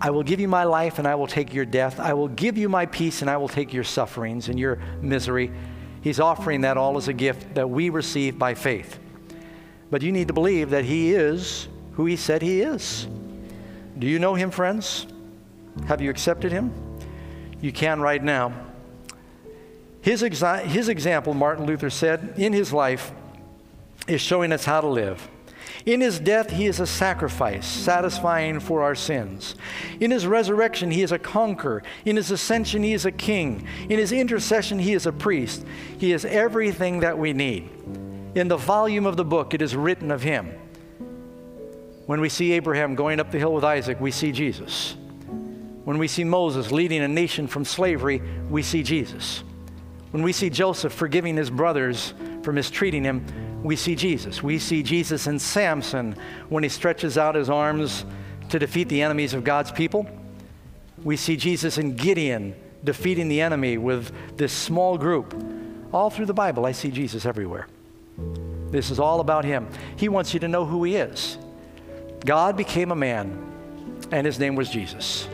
I 0.00 0.10
will 0.10 0.22
give 0.22 0.40
you 0.40 0.48
my 0.48 0.64
life 0.64 0.98
and 0.98 1.08
I 1.08 1.14
will 1.14 1.26
take 1.26 1.54
your 1.54 1.64
death. 1.64 1.98
I 2.00 2.12
will 2.12 2.28
give 2.28 2.58
you 2.58 2.68
my 2.68 2.86
peace 2.86 3.22
and 3.22 3.30
I 3.30 3.36
will 3.36 3.48
take 3.48 3.72
your 3.72 3.84
sufferings 3.84 4.48
and 4.48 4.58
your 4.58 4.76
misery. 5.00 5.50
He's 6.02 6.20
offering 6.20 6.62
that 6.62 6.76
all 6.76 6.96
as 6.96 7.08
a 7.08 7.12
gift 7.12 7.54
that 7.54 7.70
we 7.70 7.88
receive 7.88 8.38
by 8.38 8.54
faith. 8.54 8.98
But 9.90 10.02
you 10.02 10.12
need 10.12 10.28
to 10.28 10.34
believe 10.34 10.70
that 10.70 10.84
He 10.84 11.12
is 11.12 11.68
who 11.92 12.06
He 12.06 12.16
said 12.16 12.42
He 12.42 12.60
is. 12.60 13.06
Do 13.98 14.06
you 14.06 14.18
know 14.18 14.34
Him, 14.34 14.50
friends? 14.50 15.06
Have 15.86 16.00
you 16.00 16.10
accepted 16.10 16.52
Him? 16.52 16.72
You 17.60 17.72
can 17.72 18.00
right 18.00 18.22
now. 18.22 18.52
His, 20.02 20.22
exa- 20.22 20.64
his 20.64 20.90
example, 20.90 21.32
Martin 21.32 21.64
Luther 21.64 21.88
said, 21.88 22.34
in 22.36 22.52
his 22.52 22.74
life 22.74 23.10
is 24.06 24.20
showing 24.20 24.52
us 24.52 24.62
how 24.62 24.82
to 24.82 24.86
live. 24.86 25.26
In 25.86 26.00
his 26.00 26.18
death, 26.18 26.50
he 26.50 26.66
is 26.66 26.80
a 26.80 26.86
sacrifice, 26.86 27.66
satisfying 27.66 28.58
for 28.58 28.82
our 28.82 28.94
sins. 28.94 29.54
In 30.00 30.10
his 30.10 30.26
resurrection, 30.26 30.90
he 30.90 31.02
is 31.02 31.12
a 31.12 31.18
conqueror. 31.18 31.82
In 32.06 32.16
his 32.16 32.30
ascension, 32.30 32.82
he 32.82 32.94
is 32.94 33.04
a 33.04 33.12
king. 33.12 33.66
In 33.90 33.98
his 33.98 34.10
intercession, 34.10 34.78
he 34.78 34.94
is 34.94 35.04
a 35.04 35.12
priest. 35.12 35.64
He 35.98 36.12
is 36.12 36.24
everything 36.24 37.00
that 37.00 37.18
we 37.18 37.34
need. 37.34 37.68
In 38.34 38.48
the 38.48 38.56
volume 38.56 39.04
of 39.04 39.18
the 39.18 39.24
book, 39.24 39.52
it 39.52 39.60
is 39.60 39.76
written 39.76 40.10
of 40.10 40.22
him. 40.22 40.54
When 42.06 42.20
we 42.20 42.30
see 42.30 42.52
Abraham 42.52 42.94
going 42.94 43.20
up 43.20 43.30
the 43.30 43.38
hill 43.38 43.52
with 43.52 43.64
Isaac, 43.64 44.00
we 44.00 44.10
see 44.10 44.32
Jesus. 44.32 44.96
When 45.84 45.98
we 45.98 46.08
see 46.08 46.24
Moses 46.24 46.72
leading 46.72 47.02
a 47.02 47.08
nation 47.08 47.46
from 47.46 47.66
slavery, 47.66 48.22
we 48.48 48.62
see 48.62 48.82
Jesus. 48.82 49.44
When 50.12 50.22
we 50.22 50.32
see 50.32 50.48
Joseph 50.48 50.94
forgiving 50.94 51.36
his 51.36 51.50
brothers 51.50 52.14
for 52.42 52.52
mistreating 52.52 53.04
him, 53.04 53.26
we 53.64 53.76
see 53.76 53.96
Jesus. 53.96 54.42
We 54.42 54.58
see 54.58 54.82
Jesus 54.82 55.26
in 55.26 55.38
Samson 55.38 56.16
when 56.50 56.62
he 56.62 56.68
stretches 56.68 57.16
out 57.16 57.34
his 57.34 57.48
arms 57.48 58.04
to 58.50 58.58
defeat 58.58 58.90
the 58.90 59.00
enemies 59.00 59.32
of 59.32 59.42
God's 59.42 59.72
people. 59.72 60.06
We 61.02 61.16
see 61.16 61.36
Jesus 61.36 61.78
in 61.78 61.96
Gideon 61.96 62.54
defeating 62.84 63.28
the 63.28 63.40
enemy 63.40 63.78
with 63.78 64.12
this 64.36 64.52
small 64.52 64.98
group. 64.98 65.34
All 65.92 66.10
through 66.10 66.26
the 66.26 66.34
Bible, 66.34 66.66
I 66.66 66.72
see 66.72 66.90
Jesus 66.90 67.24
everywhere. 67.24 67.66
This 68.70 68.90
is 68.90 69.00
all 69.00 69.20
about 69.20 69.46
him. 69.46 69.66
He 69.96 70.10
wants 70.10 70.34
you 70.34 70.40
to 70.40 70.48
know 70.48 70.66
who 70.66 70.84
he 70.84 70.96
is. 70.96 71.38
God 72.26 72.58
became 72.58 72.92
a 72.92 72.96
man, 72.96 73.50
and 74.10 74.26
his 74.26 74.38
name 74.38 74.56
was 74.56 74.68
Jesus. 74.68 75.26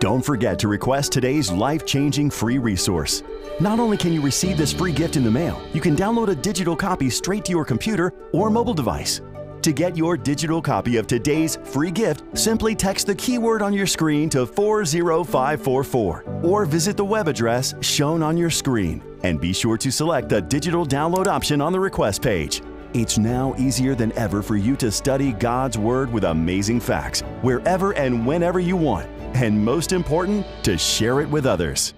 Don't 0.00 0.24
forget 0.24 0.58
to 0.60 0.68
request 0.68 1.12
today's 1.12 1.52
life 1.52 1.84
changing 1.84 2.30
free 2.30 2.56
resource. 2.56 3.22
Not 3.60 3.78
only 3.78 3.98
can 3.98 4.14
you 4.14 4.22
receive 4.22 4.56
this 4.56 4.72
free 4.72 4.92
gift 4.92 5.16
in 5.16 5.22
the 5.22 5.30
mail, 5.30 5.60
you 5.74 5.80
can 5.82 5.94
download 5.94 6.28
a 6.28 6.34
digital 6.34 6.74
copy 6.74 7.10
straight 7.10 7.44
to 7.44 7.52
your 7.52 7.66
computer 7.66 8.14
or 8.32 8.48
mobile 8.48 8.72
device. 8.72 9.20
To 9.60 9.72
get 9.72 9.98
your 9.98 10.16
digital 10.16 10.62
copy 10.62 10.96
of 10.96 11.06
today's 11.06 11.58
free 11.64 11.90
gift, 11.90 12.24
simply 12.32 12.74
text 12.74 13.08
the 13.08 13.14
keyword 13.14 13.60
on 13.60 13.74
your 13.74 13.86
screen 13.86 14.30
to 14.30 14.46
40544 14.46 16.24
or 16.44 16.64
visit 16.64 16.96
the 16.96 17.04
web 17.04 17.28
address 17.28 17.74
shown 17.82 18.22
on 18.22 18.38
your 18.38 18.48
screen. 18.48 19.02
And 19.22 19.38
be 19.38 19.52
sure 19.52 19.76
to 19.76 19.90
select 19.90 20.30
the 20.30 20.40
digital 20.40 20.86
download 20.86 21.26
option 21.26 21.60
on 21.60 21.74
the 21.74 21.80
request 21.80 22.22
page. 22.22 22.62
It's 22.94 23.18
now 23.18 23.54
easier 23.58 23.94
than 23.94 24.12
ever 24.14 24.40
for 24.40 24.56
you 24.56 24.76
to 24.76 24.90
study 24.90 25.32
God's 25.34 25.76
Word 25.76 26.10
with 26.10 26.24
amazing 26.24 26.80
facts 26.80 27.20
wherever 27.42 27.92
and 27.92 28.26
whenever 28.26 28.60
you 28.60 28.76
want 28.76 29.19
and 29.34 29.64
most 29.64 29.92
important, 29.92 30.46
to 30.64 30.76
share 30.78 31.20
it 31.20 31.28
with 31.28 31.46
others. 31.46 31.94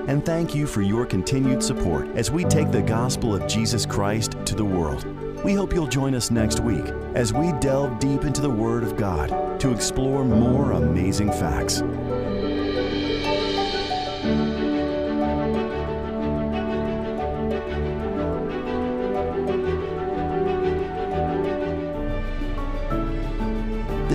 And 0.07 0.25
thank 0.25 0.55
you 0.55 0.65
for 0.65 0.81
your 0.81 1.05
continued 1.05 1.61
support 1.61 2.07
as 2.15 2.31
we 2.31 2.45
take 2.45 2.71
the 2.71 2.81
gospel 2.81 3.35
of 3.35 3.47
Jesus 3.47 3.85
Christ 3.85 4.37
to 4.45 4.55
the 4.55 4.63
world. 4.63 5.03
We 5.43 5.53
hope 5.53 5.73
you'll 5.73 5.87
join 5.87 6.15
us 6.15 6.31
next 6.31 6.61
week 6.61 6.85
as 7.15 7.33
we 7.33 7.51
delve 7.59 7.99
deep 7.99 8.23
into 8.23 8.39
the 8.41 8.49
Word 8.49 8.83
of 8.83 8.95
God 8.95 9.59
to 9.59 9.73
explore 9.73 10.23
more 10.23 10.71
amazing 10.71 11.31
facts. 11.31 11.81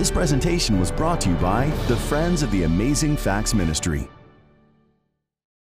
This 0.07 0.13
presentation 0.13 0.79
was 0.79 0.89
brought 0.89 1.19
to 1.19 1.29
you 1.29 1.35
by 1.35 1.65
the 1.89 1.97
Friends 1.97 2.41
of 2.41 2.49
the 2.51 2.63
Amazing 2.63 3.17
Facts 3.17 3.53
Ministry. 3.53 4.07